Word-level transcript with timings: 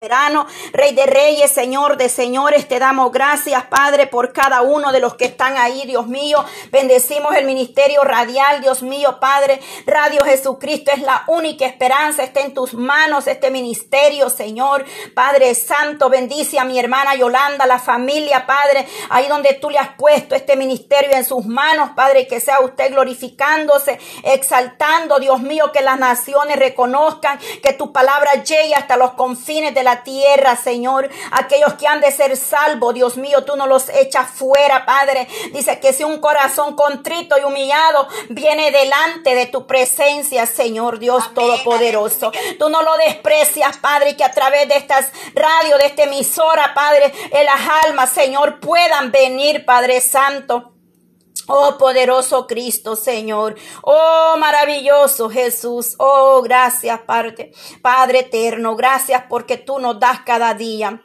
Verano, 0.00 0.46
Rey 0.72 0.94
de 0.94 1.06
Reyes, 1.06 1.50
Señor 1.50 1.96
de 1.96 2.08
Señores, 2.08 2.68
te 2.68 2.78
damos 2.78 3.10
gracias, 3.10 3.64
Padre, 3.64 4.06
por 4.06 4.32
cada 4.32 4.62
uno 4.62 4.92
de 4.92 5.00
los 5.00 5.16
que 5.16 5.24
están 5.24 5.56
ahí, 5.56 5.82
Dios 5.86 6.06
mío. 6.06 6.44
Bendecimos 6.70 7.34
el 7.34 7.44
ministerio 7.44 8.04
radial, 8.04 8.60
Dios 8.60 8.84
mío, 8.84 9.18
Padre. 9.18 9.60
Radio 9.86 10.24
Jesucristo 10.24 10.92
es 10.92 11.02
la 11.02 11.24
única 11.26 11.66
esperanza, 11.66 12.22
está 12.22 12.42
en 12.42 12.54
tus 12.54 12.74
manos 12.74 13.26
este 13.26 13.50
ministerio, 13.50 14.30
Señor. 14.30 14.84
Padre 15.14 15.52
Santo, 15.56 16.08
bendice 16.08 16.60
a 16.60 16.64
mi 16.64 16.78
hermana 16.78 17.16
Yolanda, 17.16 17.66
la 17.66 17.80
familia, 17.80 18.46
Padre, 18.46 18.86
ahí 19.10 19.26
donde 19.26 19.54
tú 19.54 19.68
le 19.68 19.80
has 19.80 19.96
puesto 19.96 20.36
este 20.36 20.54
ministerio 20.54 21.10
en 21.16 21.24
sus 21.24 21.44
manos, 21.44 21.90
Padre, 21.96 22.28
que 22.28 22.38
sea 22.38 22.60
usted 22.60 22.92
glorificándose, 22.92 23.98
exaltando, 24.22 25.18
Dios 25.18 25.40
mío, 25.40 25.72
que 25.72 25.82
las 25.82 25.98
naciones 25.98 26.56
reconozcan 26.56 27.40
que 27.64 27.72
tu 27.72 27.92
palabra 27.92 28.44
llegue 28.44 28.76
hasta 28.76 28.96
los 28.96 29.14
confines 29.14 29.74
de 29.74 29.87
la 29.87 29.87
la 29.88 30.02
tierra, 30.02 30.56
Señor. 30.56 31.08
Aquellos 31.30 31.74
que 31.74 31.86
han 31.86 32.00
de 32.00 32.12
ser 32.12 32.36
salvos, 32.36 32.94
Dios 32.94 33.16
mío, 33.16 33.44
tú 33.44 33.56
no 33.56 33.66
los 33.66 33.88
echas 33.88 34.30
fuera, 34.30 34.84
Padre. 34.84 35.26
Dice 35.52 35.80
que 35.80 35.92
si 35.92 36.04
un 36.04 36.20
corazón 36.20 36.76
contrito 36.76 37.36
y 37.38 37.44
humillado 37.44 38.06
viene 38.28 38.70
delante 38.70 39.34
de 39.34 39.46
tu 39.46 39.66
presencia, 39.66 40.44
Señor 40.46 40.98
Dios 40.98 41.32
Todopoderoso. 41.34 42.32
Tú 42.58 42.68
no 42.68 42.82
lo 42.82 42.96
desprecias, 42.98 43.78
Padre, 43.78 44.16
que 44.16 44.24
a 44.24 44.32
través 44.32 44.68
de 44.68 44.76
estas 44.76 45.10
radios, 45.34 45.78
de 45.78 45.86
esta 45.86 46.02
emisora, 46.02 46.74
Padre, 46.74 47.12
en 47.30 47.46
las 47.46 47.60
almas, 47.86 48.12
Señor, 48.12 48.60
puedan 48.60 49.10
venir, 49.10 49.64
Padre 49.64 50.00
Santo 50.00 50.77
Oh 51.46 51.76
poderoso 51.78 52.46
Cristo, 52.46 52.96
Señor. 52.96 53.54
Oh 53.82 54.36
maravilloso 54.38 55.30
Jesús. 55.30 55.94
Oh 55.98 56.42
gracias, 56.42 57.00
Padre, 57.00 57.52
Padre 57.80 58.20
eterno. 58.20 58.76
Gracias 58.76 59.24
porque 59.28 59.56
tú 59.56 59.78
nos 59.78 59.98
das 59.98 60.20
cada 60.20 60.54
día. 60.54 61.02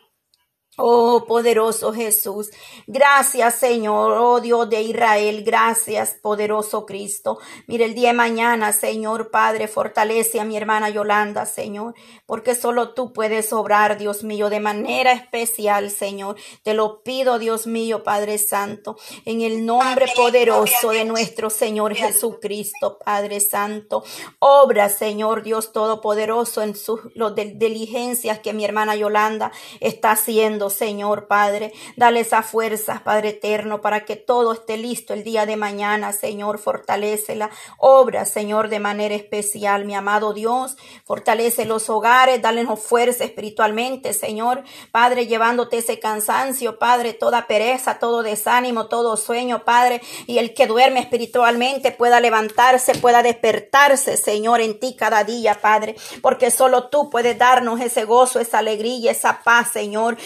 Oh 0.75 1.25
poderoso 1.27 1.93
Jesús, 1.93 2.49
gracias 2.87 3.59
Señor, 3.59 4.17
oh 4.17 4.41
Dios 4.41 4.67
de 4.71 4.81
Israel, 4.81 5.43
gracias 5.43 6.15
poderoso 6.19 6.88
Cristo. 6.88 7.38
Mire 7.67 7.85
el 7.85 7.93
día 7.93 8.07
de 8.07 8.15
mañana, 8.15 8.73
Señor 8.73 9.30
Padre, 9.30 9.67
fortalece 9.67 10.39
a 10.39 10.45
mi 10.45 10.57
hermana 10.57 10.89
Yolanda, 10.89 11.45
Señor, 11.45 11.93
porque 12.25 12.55
solo 12.55 12.95
tú 12.95 13.13
puedes 13.13 13.53
obrar, 13.53 13.99
Dios 13.99 14.23
mío, 14.23 14.49
de 14.49 14.59
manera 14.59 15.11
especial, 15.11 15.91
Señor. 15.91 16.38
Te 16.63 16.73
lo 16.73 17.03
pido, 17.03 17.37
Dios 17.37 17.67
mío, 17.67 18.03
Padre 18.03 18.39
Santo, 18.39 18.97
en 19.25 19.41
el 19.41 19.67
nombre 19.67 20.08
poderoso 20.15 20.89
de 20.89 21.05
nuestro 21.05 21.52
Señor 21.52 21.93
Jesucristo, 21.93 22.97
Padre 22.97 23.41
Santo. 23.41 24.03
Obra, 24.39 24.89
Señor 24.89 25.43
Dios 25.43 25.71
Todopoderoso, 25.71 26.63
en 26.63 26.75
sus 26.75 26.99
diligencias 27.35 28.39
que 28.39 28.53
mi 28.53 28.65
hermana 28.65 28.95
Yolanda 28.95 29.52
está 29.80 30.11
haciendo 30.11 30.62
Señor 30.69 31.28
Padre. 31.28 31.73
Dale 31.95 32.22
esa 32.22 32.42
fuerza, 32.42 33.02
Padre 33.03 33.30
eterno, 33.30 33.81
para 33.81 34.06
que 34.06 34.16
todo 34.16 34.53
esté 34.53 34.78
listo 34.78 35.14
el 35.14 35.23
día 35.23 35.45
de 35.45 35.58
mañana, 35.58 36.11
Señor. 36.11 36.58
Fortalecela. 36.58 37.50
Obra, 37.78 38.25
Señor, 38.25 38.70
de 38.70 38.80
manera 38.80 39.16
especial, 39.16 39.86
mi 39.86 39.94
amado 39.95 40.33
Dios. 40.33 40.75
Fortalece 41.05 41.66
los 41.66 41.89
hogares, 41.89 42.42
dale 42.42 42.64
fuerza 42.78 43.23
espiritualmente, 43.23 44.14
Señor. 44.14 44.64
Padre, 44.92 45.28
llevándote 45.28 45.80
ese 45.80 46.00
cansancio, 46.00 46.80
Padre, 46.80 47.14
toda 47.14 47.48
pereza, 47.48 48.00
todo 48.00 48.23
desánimo, 48.23 48.88
todo 48.88 49.17
sueño, 49.17 49.64
Padre. 49.64 50.02
Y 50.27 50.38
el 50.38 50.53
que 50.53 50.67
duerme 50.67 51.00
espiritualmente 51.00 51.92
pueda 51.92 52.20
levantarse, 52.20 52.95
pueda 52.95 53.22
despertarse, 53.23 54.17
Señor, 54.17 54.61
en 54.61 54.80
ti 54.80 54.95
cada 54.95 55.23
día, 55.23 55.59
Padre. 55.61 55.95
Porque 56.22 56.52
solo 56.52 56.89
tú 56.89 57.09
puedes 57.09 57.38
darnos 57.38 57.81
ese 57.81 58.05
gozo, 58.05 58.39
esa 58.39 58.59
alegría, 58.59 59.11
esa 59.11 59.42
paz, 59.44 59.72
Señor. 59.72 60.17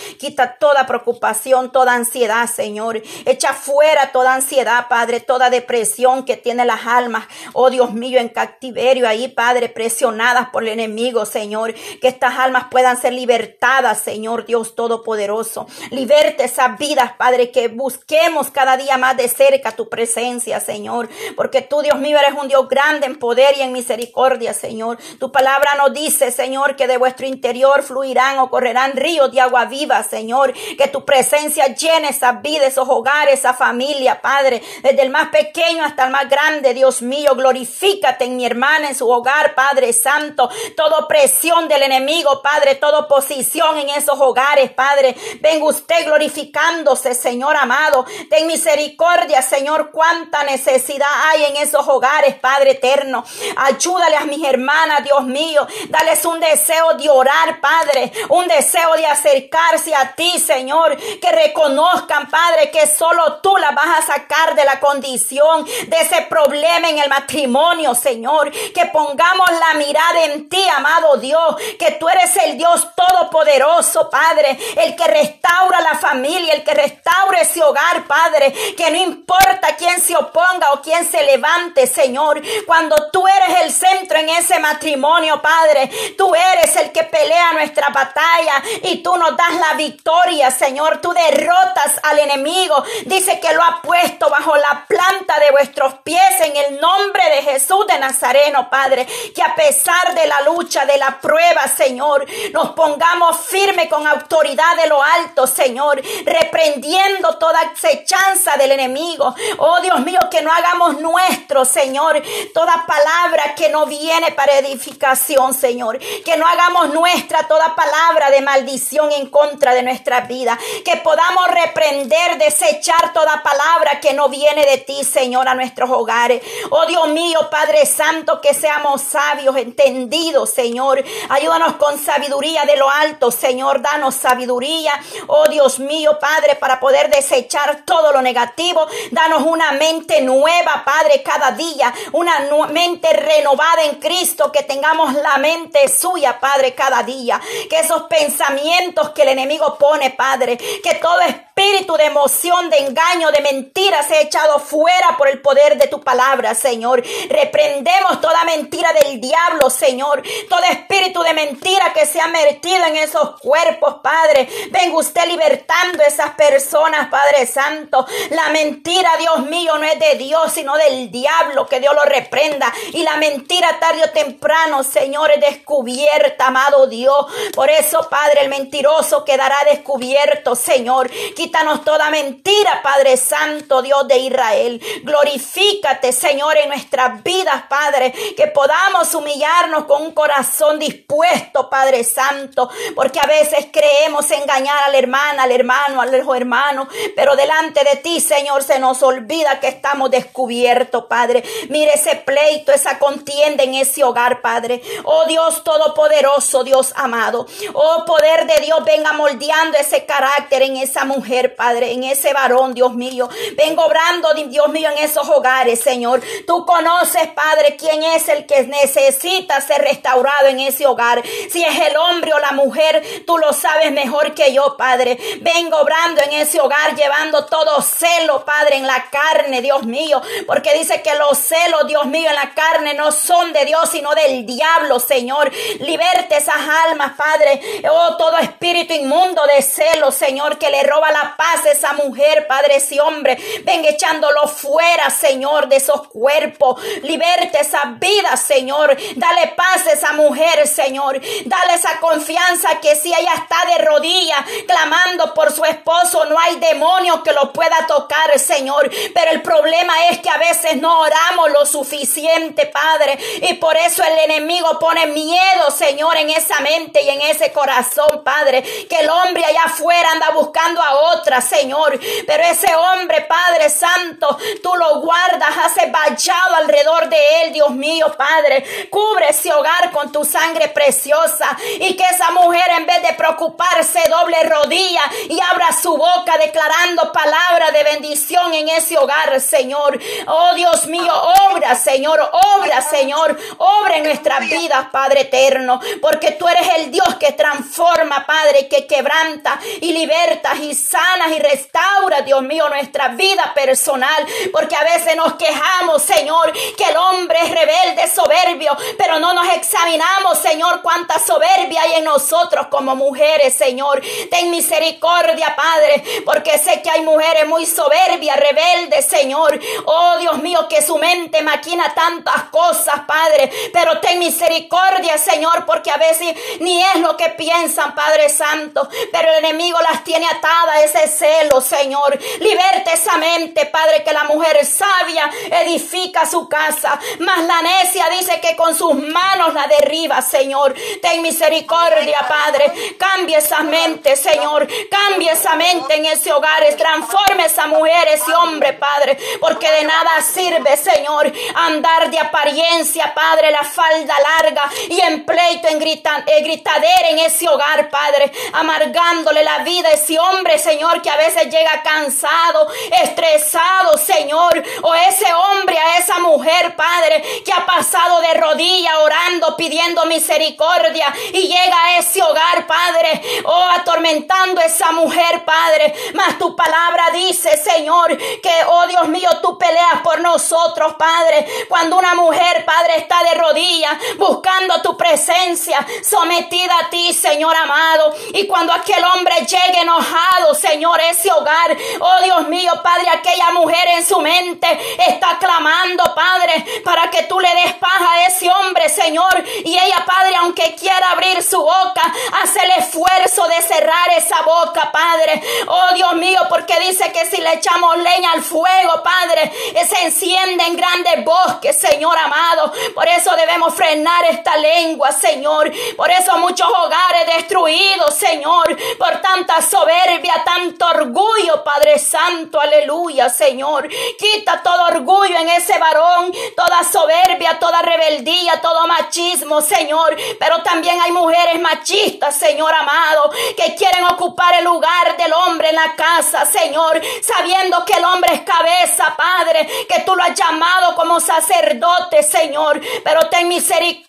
Toda 0.59 0.85
preocupación, 0.85 1.71
toda 1.71 1.93
ansiedad, 1.93 2.47
Señor. 2.47 3.01
Echa 3.25 3.53
fuera 3.53 4.11
toda 4.11 4.33
ansiedad, 4.33 4.87
Padre, 4.89 5.19
toda 5.19 5.49
depresión 5.49 6.25
que 6.25 6.37
tiene 6.37 6.65
las 6.65 6.85
almas. 6.85 7.25
Oh 7.53 7.69
Dios 7.69 7.93
mío, 7.93 8.19
en 8.19 8.29
cautiverio 8.29 9.07
ahí, 9.07 9.27
Padre, 9.27 9.69
presionadas 9.69 10.49
por 10.49 10.63
el 10.63 10.69
enemigo, 10.69 11.25
Señor. 11.25 11.73
Que 12.01 12.07
estas 12.07 12.37
almas 12.37 12.65
puedan 12.69 12.99
ser 12.99 13.13
libertadas, 13.13 13.99
Señor 13.99 14.45
Dios 14.45 14.75
Todopoderoso. 14.75 15.67
Liberte 15.91 16.45
esas 16.45 16.77
vidas, 16.77 17.13
Padre, 17.17 17.51
que 17.51 17.67
busquemos 17.67 18.49
cada 18.51 18.77
día 18.77 18.97
más 18.97 19.17
de 19.17 19.27
cerca 19.27 19.71
tu 19.71 19.89
presencia, 19.89 20.59
Señor. 20.59 21.09
Porque 21.35 21.61
tú, 21.61 21.81
Dios 21.81 21.99
mío, 21.99 22.17
eres 22.17 22.39
un 22.39 22.47
Dios 22.47 22.67
grande 22.67 23.05
en 23.05 23.19
poder 23.19 23.57
y 23.57 23.61
en 23.61 23.71
misericordia, 23.71 24.53
Señor. 24.53 24.97
Tu 25.19 25.31
palabra 25.31 25.71
nos 25.77 25.93
dice, 25.93 26.31
Señor, 26.31 26.75
que 26.75 26.87
de 26.87 26.97
vuestro 26.97 27.25
interior 27.25 27.83
fluirán 27.83 28.39
o 28.39 28.49
correrán 28.49 28.93
ríos 28.93 29.31
de 29.31 29.41
agua 29.41 29.65
viva, 29.65 30.01
Señor. 30.03 30.16
Señor. 30.17 30.51
Que 30.77 30.87
tu 30.87 31.05
presencia 31.05 31.67
llene 31.67 32.09
esa 32.09 32.31
vida, 32.31 32.65
esos 32.65 32.87
hogares, 32.89 33.39
esa 33.39 33.53
familia, 33.53 34.19
Padre. 34.19 34.63
Desde 34.81 35.03
el 35.03 35.11
más 35.11 35.29
pequeño 35.29 35.83
hasta 35.83 36.05
el 36.05 36.11
más 36.11 36.27
grande, 36.27 36.73
Dios 36.73 37.03
mío. 37.03 37.35
Glorifícate 37.35 38.25
en 38.25 38.35
mi 38.35 38.45
hermana, 38.45 38.89
en 38.89 38.95
su 38.95 39.07
hogar, 39.07 39.53
Padre 39.53 39.93
Santo. 39.93 40.49
Toda 40.75 40.99
opresión 40.99 41.67
del 41.67 41.83
enemigo, 41.83 42.41
Padre. 42.41 42.75
Toda 42.75 42.99
oposición 42.99 43.77
en 43.77 43.89
esos 43.89 44.19
hogares, 44.19 44.71
Padre. 44.71 45.15
Venga 45.39 45.65
usted 45.65 46.05
glorificándose, 46.05 47.13
Señor 47.13 47.55
amado. 47.55 48.05
Ten 48.29 48.47
misericordia, 48.47 49.43
Señor. 49.43 49.91
Cuánta 49.91 50.43
necesidad 50.43 51.07
hay 51.27 51.45
en 51.45 51.57
esos 51.57 51.87
hogares, 51.87 52.35
Padre 52.35 52.71
eterno. 52.71 53.23
Ayúdale 53.55 54.15
a 54.15 54.25
mis 54.25 54.43
hermanas, 54.43 55.03
Dios 55.03 55.23
mío. 55.25 55.67
Dales 55.89 56.25
un 56.25 56.39
deseo 56.39 56.95
de 56.95 57.07
orar, 57.07 57.61
Padre. 57.61 58.11
Un 58.29 58.47
deseo 58.47 58.95
de 58.95 59.05
acercarse 59.05 59.93
a 59.93 60.06
ti, 60.13 60.39
Señor, 60.39 60.97
que 60.97 61.31
reconozcan, 61.31 62.29
Padre, 62.29 62.71
que 62.71 62.87
solo 62.87 63.39
tú 63.41 63.55
la 63.57 63.71
vas 63.71 63.99
a 63.99 64.13
sacar 64.13 64.55
de 64.55 64.65
la 64.65 64.79
condición, 64.79 65.65
de 65.65 65.97
ese 65.97 66.23
problema 66.23 66.89
en 66.89 66.99
el 66.99 67.09
matrimonio, 67.09 67.95
Señor, 67.95 68.51
que 68.51 68.85
pongamos 68.87 69.49
la 69.51 69.73
mirada 69.77 70.25
en 70.25 70.49
ti, 70.49 70.63
amado 70.75 71.17
Dios, 71.17 71.55
que 71.79 71.91
tú 71.91 72.07
eres 72.09 72.35
el 72.37 72.57
Dios 72.57 72.87
todopoderoso, 72.95 74.09
Padre, 74.09 74.57
el 74.77 74.95
que 74.95 75.07
restaura 75.07 75.81
la 75.81 75.95
familia, 75.95 76.53
el 76.53 76.63
que 76.63 76.73
restaura 76.73 77.39
ese 77.41 77.63
hogar, 77.63 78.05
Padre, 78.05 78.51
que 78.75 78.91
no 78.91 78.97
importa 78.97 79.75
quién 79.77 80.01
se 80.01 80.15
oponga 80.15 80.71
o 80.73 80.81
quién 80.81 81.09
se 81.09 81.23
levante, 81.23 81.87
Señor, 81.87 82.41
cuando 82.65 83.09
tú 83.11 83.25
eres 83.27 83.61
el 83.63 83.71
centro 83.71 84.17
en 84.17 84.29
ese 84.29 84.59
matrimonio, 84.59 85.41
Padre, 85.41 85.89
tú 86.17 86.33
eres 86.35 86.75
el 86.75 86.91
que 86.91 87.03
pelea 87.03 87.53
nuestra 87.53 87.89
batalla 87.89 88.63
y 88.83 89.01
tú 89.03 89.15
nos 89.15 89.35
das 89.35 89.55
la 89.55 89.73
victoria 89.73 89.96
victoria, 89.97 90.51
Señor. 90.51 90.99
Tú 91.01 91.11
derrotas 91.11 91.99
al 92.03 92.19
enemigo. 92.19 92.83
Dice 93.05 93.39
que 93.39 93.53
lo 93.53 93.63
ha 93.63 93.81
puesto 93.81 94.29
bajo 94.29 94.55
la 94.55 94.85
planta 94.87 95.39
de 95.39 95.51
vuestros 95.51 95.95
pies 96.03 96.41
en 96.41 96.55
el 96.55 96.79
nombre 96.79 97.23
de 97.29 97.41
Jesús 97.41 97.85
de 97.87 97.97
Nazareno, 97.97 98.69
Padre. 98.69 99.07
Que 99.33 99.41
a 99.41 99.55
pesar 99.55 100.13
de 100.13 100.27
la 100.27 100.41
lucha, 100.41 100.85
de 100.85 100.97
la 100.97 101.19
prueba, 101.19 101.67
Señor, 101.67 102.25
nos 102.51 102.71
pongamos 102.71 103.37
firme 103.37 103.89
con 103.89 104.05
autoridad 104.05 104.75
de 104.81 104.87
lo 104.87 105.01
alto, 105.01 105.47
Señor. 105.47 106.01
Reprendiendo 106.25 107.37
toda 107.37 107.59
acechanza 107.61 108.55
del 108.57 108.73
enemigo. 108.73 109.33
Oh 109.57 109.79
Dios 109.81 109.99
mío, 110.01 110.19
que 110.29 110.41
no 110.41 110.51
hagamos 110.51 110.99
nuestro, 110.99 111.65
Señor, 111.65 112.21
toda 112.53 112.85
palabra 112.85 113.55
que 113.55 113.69
no 113.69 113.85
viene 113.85 114.31
para 114.31 114.59
edificación, 114.59 115.53
Señor. 115.53 115.97
Que 116.23 116.37
no 116.37 116.47
hagamos 116.47 116.93
nuestra 116.93 117.47
toda 117.47 117.75
palabra 117.75 118.29
de 118.29 118.41
maldición 118.41 119.11
en 119.11 119.29
contra 119.29 119.73
de 119.73 119.86
nuestra 119.87 120.21
vida. 120.21 120.59
Que 120.83 120.97
podamos 120.97 121.47
reprender, 121.47 122.37
desechar 122.37 123.13
toda 123.13 123.41
palabra 123.41 123.99
que 123.99 124.13
no 124.13 124.27
viene 124.29 124.65
de 124.65 124.77
ti, 124.79 125.03
Señor, 125.03 125.47
a 125.47 125.55
nuestros 125.55 125.89
hogares. 125.89 126.43
Oh 126.69 126.85
Dios 126.85 127.07
mío, 127.09 127.39
Padre 127.49 127.85
Santo, 127.85 128.41
que 128.41 128.53
seamos 128.53 129.01
sabios, 129.01 129.55
entendidos, 129.55 130.49
Señor. 130.49 131.03
Ayúdanos 131.29 131.77
con 131.77 131.97
sabiduría 131.97 132.65
de 132.65 132.75
lo 132.75 132.89
alto, 132.89 133.31
Señor. 133.31 133.81
Danos 133.81 134.15
sabiduría, 134.15 134.91
oh 135.27 135.47
Dios 135.47 135.79
mío, 135.79 136.17
Padre, 136.19 136.55
para 136.55 136.79
poder 136.79 137.09
desechar 137.09 137.83
todo 137.85 138.11
lo 138.11 138.21
negativo. 138.21 138.85
Danos 139.11 139.43
una 139.43 139.71
mente 139.71 140.21
nueva, 140.21 140.83
Padre, 140.85 141.23
cada 141.23 141.51
día. 141.51 141.93
Una 142.11 142.49
mente 142.69 143.13
renovada 143.13 143.83
en 143.83 143.95
Cristo. 143.95 144.51
Que 144.51 144.63
tengamos 144.63 145.13
la 145.13 145.37
mente 145.37 145.87
suya, 145.87 146.39
Padre, 146.39 146.73
cada 146.73 147.03
día. 147.03 147.39
Que 147.69 147.79
esos 147.79 148.03
pensamientos 148.03 149.11
que 149.11 149.21
el 149.21 149.29
enemigo 149.29 149.76
pone, 149.77 150.11
Padre, 150.11 150.57
que 150.57 150.95
todo 151.01 151.21
es 151.21 151.35
espíritu 151.57 151.97
de 151.97 152.05
emoción, 152.05 152.69
de 152.69 152.77
engaño, 152.77 153.31
de 153.31 153.41
mentira 153.41 154.03
se 154.03 154.15
ha 154.15 154.21
echado 154.21 154.59
fuera 154.59 155.15
por 155.17 155.27
el 155.27 155.41
poder 155.41 155.77
de 155.77 155.87
tu 155.87 156.01
palabra, 156.01 156.53
Señor. 156.53 157.03
Reprendemos 157.29 158.21
toda 158.21 158.43
mentira 158.43 158.93
del 158.93 159.19
diablo, 159.19 159.69
Señor. 159.71 160.21
Todo 160.49 160.61
espíritu 160.69 161.23
de 161.23 161.33
mentira 161.33 161.93
que 161.93 162.05
se 162.05 162.21
ha 162.21 162.27
metido 162.27 162.85
en 162.85 162.97
esos 162.97 163.39
cuerpos, 163.41 163.95
Padre. 164.03 164.47
Venga 164.69 164.97
usted 164.97 165.27
libertando 165.27 166.03
a 166.03 166.05
esas 166.05 166.31
personas, 166.31 167.09
Padre 167.09 167.47
Santo. 167.47 168.05
La 168.29 168.49
mentira, 168.49 169.09
Dios 169.17 169.47
mío, 169.47 169.77
no 169.79 169.85
es 169.85 169.99
de 169.99 170.15
Dios, 170.15 170.51
sino 170.53 170.77
del 170.77 171.09
diablo. 171.11 171.65
Que 171.65 171.79
Dios 171.79 171.95
lo 171.95 172.03
reprenda. 172.03 172.71
Y 172.93 173.01
la 173.01 173.17
mentira 173.17 173.79
tarde 173.79 174.03
o 174.03 174.09
temprano, 174.11 174.83
Señor, 174.83 175.31
es 175.31 175.41
descubierta, 175.41 176.47
amado 176.47 176.85
Dios. 176.85 177.25
Por 177.55 177.71
eso, 177.71 178.07
Padre, 178.09 178.41
el 178.41 178.49
mentiroso 178.49 179.25
quedará 179.25 179.57
descubierto, 179.71 180.55
Señor. 180.55 181.09
Quítanos 181.47 181.85
toda 181.85 182.09
mentira, 182.09 182.81
Padre 182.83 183.15
Santo, 183.15 183.81
Dios 183.81 184.05
de 184.05 184.17
Israel. 184.17 184.81
Glorifícate, 185.03 186.11
Señor, 186.11 186.57
en 186.57 186.67
nuestras 186.67 187.23
vidas, 187.23 187.63
Padre. 187.69 188.13
Que 188.35 188.47
podamos 188.47 189.15
humillarnos 189.15 189.85
con 189.85 190.01
un 190.01 190.11
corazón 190.11 190.77
dispuesto, 190.77 191.69
Padre 191.69 192.03
Santo. 192.03 192.69
Porque 192.93 193.21
a 193.21 193.27
veces 193.27 193.67
creemos 193.71 194.29
engañar 194.31 194.77
a 194.83 194.89
la 194.89 194.97
hermana, 194.97 195.43
al 195.43 195.51
hermano, 195.53 196.01
al 196.01 196.13
hijo 196.13 196.35
hermano. 196.35 196.85
Pero 197.15 197.37
delante 197.37 197.81
de 197.85 197.95
ti, 197.95 198.19
Señor, 198.19 198.61
se 198.61 198.77
nos 198.79 199.01
olvida 199.01 199.61
que 199.61 199.69
estamos 199.69 200.11
descubiertos, 200.11 201.05
Padre. 201.05 201.45
Mire 201.69 201.93
ese 201.93 202.17
pleito, 202.17 202.73
esa 202.73 202.99
contienda 202.99 203.63
en 203.63 203.75
ese 203.75 204.03
hogar, 204.03 204.41
Padre. 204.41 204.81
Oh 205.05 205.23
Dios 205.27 205.63
Todopoderoso, 205.63 206.65
Dios 206.65 206.91
amado. 206.97 207.47
Oh 207.71 208.03
poder 208.05 208.45
de 208.47 208.65
Dios, 208.65 208.83
venga 208.83 209.13
moldeando 209.13 209.77
ese 209.77 210.05
carácter 210.05 210.63
en 210.63 210.75
esa 210.75 211.05
mujer, 211.05 211.36
Padre, 211.55 211.91
en 211.91 212.03
ese 212.03 212.33
varón, 212.33 212.73
Dios 212.73 212.93
mío. 212.93 213.29
Vengo 213.55 213.85
obrando, 213.85 214.33
Dios 214.33 214.67
mío, 214.69 214.89
en 214.89 215.03
esos 215.03 215.27
hogares, 215.29 215.79
Señor. 215.79 216.21
Tú 216.45 216.65
conoces, 216.65 217.27
Padre, 217.29 217.75
quién 217.77 218.03
es 218.03 218.27
el 218.29 218.45
que 218.45 218.63
necesita 218.63 219.59
ser 219.61 219.81
restaurado 219.81 220.47
en 220.47 220.59
ese 220.59 220.85
hogar. 220.85 221.23
Si 221.49 221.63
es 221.63 221.79
el 221.79 221.97
hombre 221.97 222.33
o 222.33 222.39
la 222.39 222.51
mujer, 222.51 223.03
tú 223.25 223.37
lo 223.37 223.53
sabes 223.53 223.91
mejor 223.91 224.33
que 224.33 224.53
yo, 224.53 224.75
Padre. 224.77 225.17
Vengo 225.41 225.77
obrando 225.77 226.21
en 226.23 226.33
ese 226.33 226.59
hogar, 226.59 226.95
llevando 226.95 227.45
todo 227.45 227.81
celo, 227.81 228.43
Padre, 228.45 228.77
en 228.77 228.87
la 228.87 229.05
carne, 229.09 229.61
Dios 229.61 229.83
mío. 229.83 230.21
Porque 230.45 230.73
dice 230.73 231.01
que 231.01 231.15
los 231.15 231.37
celos, 231.37 231.87
Dios 231.87 232.05
mío, 232.05 232.29
en 232.29 232.35
la 232.35 232.53
carne 232.53 232.93
no 232.93 233.11
son 233.11 233.53
de 233.53 233.65
Dios, 233.65 233.89
sino 233.89 234.13
del 234.15 234.45
diablo, 234.45 234.99
Señor. 234.99 235.51
Liberte 235.79 236.37
esas 236.37 236.61
almas, 236.87 237.13
Padre. 237.17 237.61
Oh, 237.89 238.17
todo 238.17 238.37
espíritu 238.37 238.93
inmundo 238.93 239.41
de 239.55 239.61
celo, 239.61 240.11
Señor, 240.11 240.57
que 240.57 240.69
le 240.69 240.83
roba 240.83 241.11
la 241.11 241.26
paz 241.35 241.65
a 241.65 241.71
esa 241.71 241.93
mujer, 241.93 242.47
Padre, 242.47 242.77
ese 242.77 243.01
hombre. 243.01 243.37
Ven 243.63 243.85
echándolo 243.85 244.47
fuera, 244.47 245.09
Señor, 245.09 245.67
de 245.67 245.77
esos 245.77 246.07
cuerpos. 246.07 246.81
Liberte 247.03 247.59
esa 247.59 247.95
vida, 247.99 248.37
Señor. 248.37 248.95
Dale 249.15 249.47
paz 249.49 249.87
a 249.87 249.93
esa 249.93 250.13
mujer, 250.13 250.67
Señor. 250.67 251.19
Dale 251.45 251.73
esa 251.73 251.99
confianza 251.99 252.79
que 252.81 252.95
si 252.95 253.13
ella 253.13 253.33
está 253.35 253.57
de 253.71 253.83
rodillas 253.83 254.45
clamando 254.67 255.33
por 255.33 255.51
su 255.51 255.63
esposo, 255.65 256.25
no 256.25 256.39
hay 256.39 256.57
demonio 256.57 257.23
que 257.23 257.33
lo 257.33 257.51
pueda 257.51 257.85
tocar, 257.87 258.37
Señor. 258.39 258.89
Pero 259.13 259.31
el 259.31 259.41
problema 259.41 260.07
es 260.07 260.19
que 260.19 260.29
a 260.29 260.37
veces 260.37 260.77
no 260.77 260.99
oramos 260.99 261.51
lo 261.51 261.65
suficiente, 261.65 262.67
Padre. 262.67 263.17
Y 263.41 263.55
por 263.55 263.75
eso 263.77 264.03
el 264.03 264.17
enemigo 264.19 264.79
pone 264.79 265.07
miedo, 265.07 265.71
Señor, 265.71 266.17
en 266.17 266.29
esa 266.29 266.59
mente 266.59 267.01
y 267.01 267.09
en 267.09 267.21
ese 267.21 267.51
corazón, 267.51 268.23
Padre. 268.23 268.61
Que 268.89 268.99
el 268.99 269.09
hombre 269.09 269.43
allá 269.45 269.63
afuera 269.65 270.11
anda 270.11 270.29
buscando 270.31 270.81
a 270.81 270.95
otra, 271.17 271.41
Señor. 271.41 271.99
Pero 272.25 272.43
ese 272.43 272.73
hombre, 272.75 273.21
Padre 273.21 273.69
Santo, 273.69 274.37
tú 274.61 274.73
lo 274.75 275.01
guardas, 275.01 275.57
haces 275.65 275.91
vallado 275.91 276.55
alrededor 276.55 277.09
de 277.09 277.41
él, 277.41 277.53
Dios 277.53 277.71
mío, 277.71 278.13
Padre. 278.17 278.89
Cubre 278.89 279.29
ese 279.29 279.51
hogar 279.51 279.91
con 279.91 280.11
tu 280.11 280.23
sangre 280.23 280.69
preciosa 280.69 281.57
y 281.79 281.95
que 281.95 282.03
esa 282.03 282.31
mujer 282.31 282.65
en 282.77 282.85
vez 282.85 283.01
de 283.01 283.13
preocuparse 283.13 284.01
doble 284.09 284.43
rodilla 284.43 285.01
y 285.29 285.39
abra 285.39 285.69
su 285.71 285.95
boca 285.95 286.37
declarando 286.37 287.11
palabra 287.11 287.71
de 287.71 287.83
bendición 287.83 288.53
en 288.53 288.69
ese 288.69 288.97
hogar, 288.97 289.39
Señor. 289.41 289.99
Oh 290.27 290.53
Dios 290.55 290.85
mío, 290.87 291.13
obra, 291.49 291.75
Señor, 291.75 292.19
obra, 292.31 292.81
Señor, 292.81 293.37
obra 293.57 293.97
en 293.97 294.03
nuestras 294.03 294.41
vidas, 294.41 294.87
Padre 294.91 295.21
eterno, 295.21 295.79
porque 296.01 296.31
tú 296.31 296.47
eres 296.47 296.67
el 296.77 296.91
Dios 296.91 297.15
que 297.19 297.33
transforma, 297.33 298.25
Padre, 298.25 298.67
que 298.67 298.85
quebranta 298.85 299.59
y 299.81 299.93
liberta 299.93 300.55
y 300.55 300.73
sana 300.75 301.06
y 301.15 301.39
restaura, 301.39 302.21
Dios 302.21 302.41
mío, 302.43 302.69
nuestra 302.69 303.09
vida 303.09 303.53
personal, 303.55 304.25
porque 304.51 304.75
a 304.75 304.83
veces 304.83 305.15
nos 305.15 305.33
quejamos, 305.33 306.03
Señor, 306.03 306.51
que 306.51 306.83
el 306.83 306.97
hombre 306.97 307.39
es 307.43 307.49
rebelde, 307.49 308.07
soberbio, 308.07 308.77
pero 308.97 309.19
no 309.19 309.33
nos 309.33 309.47
examinamos, 309.55 310.37
Señor, 310.37 310.81
cuánta 310.81 311.17
soberbia 311.19 311.81
hay 311.81 311.93
en 311.95 312.03
nosotros 312.03 312.67
como 312.67 312.95
mujeres, 312.95 313.55
Señor. 313.55 314.01
Ten 314.29 314.51
misericordia, 314.51 315.55
Padre, 315.55 316.03
porque 316.25 316.57
sé 316.57 316.81
que 316.81 316.89
hay 316.89 317.01
mujeres 317.01 317.47
muy 317.47 317.65
soberbias, 317.65 318.37
rebeldes, 318.37 319.07
Señor. 319.07 319.59
Oh, 319.85 320.17
Dios 320.19 320.37
mío, 320.39 320.67
que 320.69 320.81
su 320.81 320.97
mente 320.97 321.41
maquina 321.41 321.93
tantas 321.95 322.43
cosas, 322.51 323.01
Padre, 323.07 323.51
pero 323.73 323.99
ten 323.99 324.19
misericordia, 324.19 325.17
Señor, 325.17 325.65
porque 325.65 325.89
a 325.89 325.97
veces 325.97 326.35
ni 326.59 326.83
es 326.83 326.99
lo 326.99 327.17
que 327.17 327.29
piensan, 327.29 327.95
Padre 327.95 328.29
Santo, 328.29 328.87
pero 329.11 329.31
el 329.31 329.45
enemigo 329.45 329.79
las 329.81 330.03
tiene 330.03 330.27
atadas, 330.27 330.83
ese 330.87 331.07
celo, 331.07 331.61
Señor. 331.61 332.17
Liberte 332.39 332.93
esa 332.93 333.17
mente, 333.17 333.65
Padre, 333.67 334.03
que 334.03 334.13
la 334.13 334.23
mujer 334.25 334.65
sabia 334.65 335.29
edifica 335.51 336.25
su 336.25 336.47
casa, 336.47 336.99
mas 337.19 337.45
la 337.45 337.61
necia 337.61 338.09
dice 338.09 338.39
que 338.41 338.55
con 338.55 338.75
sus 338.75 338.95
manos 338.95 339.53
la 339.53 339.67
derriba, 339.67 340.21
Señor. 340.21 340.73
Ten 341.01 341.21
misericordia, 341.21 342.25
Padre. 342.27 342.95
Cambia 342.97 343.39
esa 343.39 343.61
mente, 343.61 344.15
Señor. 344.15 344.67
Cambia 344.89 345.33
esa 345.33 345.55
mente 345.55 345.95
en 345.95 346.05
ese 346.05 346.31
hogar. 346.31 346.63
Transforme 346.77 347.45
esa 347.45 347.67
mujer, 347.67 348.07
ese 348.09 348.33
hombre, 348.33 348.73
Padre. 348.73 349.17
Porque 349.39 349.69
de 349.69 349.83
nada 349.83 350.21
sirve, 350.21 350.77
Señor, 350.77 351.31
andar 351.55 352.09
de 352.09 352.19
apariencia, 352.19 353.13
Padre, 353.13 353.51
la 353.51 353.63
falda 353.63 354.15
larga 354.19 354.69
y 354.89 354.99
en 355.01 355.25
pleito, 355.25 355.67
en, 355.67 355.79
grita, 355.79 356.23
en 356.25 356.43
gritadera 356.43 357.09
en 357.09 357.19
ese 357.19 357.47
hogar, 357.47 357.89
Padre. 357.89 358.31
Amargándole 358.53 359.43
la 359.43 359.59
vida 359.59 359.89
a 359.89 359.93
ese 359.93 360.19
hombre, 360.19 360.57
Señor, 360.57 360.76
que 361.01 361.09
a 361.09 361.17
veces 361.17 361.49
llega 361.49 361.81
cansado, 361.81 362.67
estresado, 363.01 363.97
Señor. 363.97 364.63
O 364.83 364.93
ese 364.93 365.25
hombre, 365.33 365.77
a 365.77 365.97
esa 365.97 366.19
mujer, 366.19 366.75
Padre, 366.75 367.23
que 367.43 367.51
ha 367.51 367.65
pasado 367.65 368.21
de 368.21 368.33
rodilla 368.35 368.99
orando, 368.99 369.55
pidiendo 369.57 370.05
misericordia 370.05 371.13
y 371.33 371.47
llega 371.47 371.83
a 371.83 371.97
ese 371.97 372.21
hogar, 372.21 372.67
Padre, 372.67 373.21
oh, 373.45 373.65
atormentando 373.75 374.61
a 374.61 374.65
esa 374.65 374.91
mujer, 374.91 375.43
Padre. 375.45 375.93
Mas 376.13 376.37
tu 376.37 376.55
palabra 376.55 377.09
dice, 377.11 377.57
Señor, 377.57 378.15
que, 378.17 378.51
oh 378.67 378.87
Dios 378.87 379.07
mío, 379.07 379.29
tú 379.41 379.57
peleas 379.57 380.01
por 380.03 380.19
nosotros, 380.21 380.93
Padre. 380.97 381.65
Cuando 381.67 381.97
una 381.97 382.13
mujer, 382.13 382.65
Padre, 382.65 382.97
está 382.97 383.23
de 383.23 383.33
rodillas 383.35 383.97
buscando 384.17 384.81
tu 384.81 384.95
presencia, 384.95 385.85
sometida 386.03 386.77
a 386.79 386.89
ti, 386.89 387.13
Señor 387.13 387.55
amado. 387.55 388.13
Y 388.33 388.45
cuando 388.47 388.73
aquel 388.73 389.03
hombre 389.03 389.35
llegue 389.39 389.81
enojado, 389.81 390.53
Señor, 390.53 390.66
ese 391.09 391.31
hogar, 391.31 391.75
oh 391.99 392.23
Dios 392.23 392.47
mío, 392.47 392.71
Padre, 392.83 393.07
aquella 393.09 393.51
mujer 393.51 393.87
en 393.95 394.05
su 394.05 394.19
mente 394.19 394.67
está 395.07 395.37
clamando, 395.39 396.03
Padre, 396.15 396.65
para 396.83 397.09
que 397.09 397.23
tú 397.23 397.39
le 397.39 397.53
des 397.55 397.73
paz 397.75 398.01
a 398.01 398.25
ese 398.25 398.49
hombre, 398.49 398.89
Señor. 398.89 399.43
Y 399.63 399.77
ella, 399.77 400.03
Padre, 400.05 400.35
aunque 400.35 400.75
quiera 400.75 401.11
abrir 401.11 401.41
su 401.43 401.59
boca, 401.59 402.01
hace 402.41 402.59
el 402.63 402.71
esfuerzo 402.83 403.47
de 403.47 403.61
cerrar 403.61 404.09
esa 404.15 404.41
boca, 404.41 404.91
Padre. 404.91 405.41
Oh 405.67 405.93
Dios 405.93 406.13
mío, 406.13 406.39
porque 406.49 406.79
dice 406.79 407.11
que 407.11 407.25
si 407.25 407.41
le 407.41 407.53
echamos 407.53 407.97
leña 407.97 408.31
al 408.33 408.41
fuego, 408.41 409.01
Padre, 409.03 409.51
se 409.87 410.05
enciende 410.05 410.65
en 410.65 410.75
grandes 410.75 411.23
bosques, 411.23 411.79
Señor 411.79 412.17
amado. 412.17 412.71
Por 412.93 413.07
eso 413.07 413.35
debemos 413.35 413.73
frenar 413.73 414.25
esta 414.25 414.57
lengua, 414.57 415.11
Señor. 415.11 415.71
Por 415.95 416.09
eso 416.09 416.37
muchos 416.37 416.67
hogares 416.67 417.25
destruidos, 417.37 418.13
Señor, 418.15 418.77
por 418.97 419.21
tanta 419.21 419.61
soberbia, 419.61 420.43
tanto 420.57 420.87
orgullo, 420.87 421.63
Padre 421.63 421.99
Santo, 421.99 422.59
aleluya, 422.59 423.29
Señor. 423.29 423.87
Quita 424.17 424.61
todo 424.63 424.85
orgullo 424.85 425.37
en 425.37 425.49
ese 425.49 425.77
varón, 425.77 426.33
toda 426.55 426.83
soberbia, 426.83 427.59
toda 427.59 427.81
rebeldía, 427.83 428.59
todo 428.59 428.87
machismo, 428.87 429.61
Señor. 429.61 430.17
Pero 430.39 430.63
también 430.63 430.99
hay 430.99 431.11
mujeres 431.11 431.61
machistas, 431.61 432.35
Señor 432.35 432.73
amado, 432.73 433.29
que 433.55 433.75
quieren 433.75 434.03
ocupar 434.05 434.55
el 434.55 434.65
lugar 434.65 435.15
del 435.15 435.31
hombre 435.33 435.69
en 435.69 435.75
la 435.75 435.95
casa, 435.95 436.45
Señor, 436.45 436.99
sabiendo 437.21 437.85
que 437.85 437.93
el 437.93 438.05
hombre 438.05 438.33
es 438.33 438.41
cabeza, 438.41 439.15
Padre, 439.15 439.67
que 439.87 440.01
tú 440.01 440.15
lo 440.15 440.23
has 440.23 440.33
llamado 440.33 440.95
como 440.95 441.19
sacerdote, 441.19 442.23
Señor. 442.23 442.81
Pero 443.03 443.29
ten 443.29 443.47
misericordia 443.47 444.06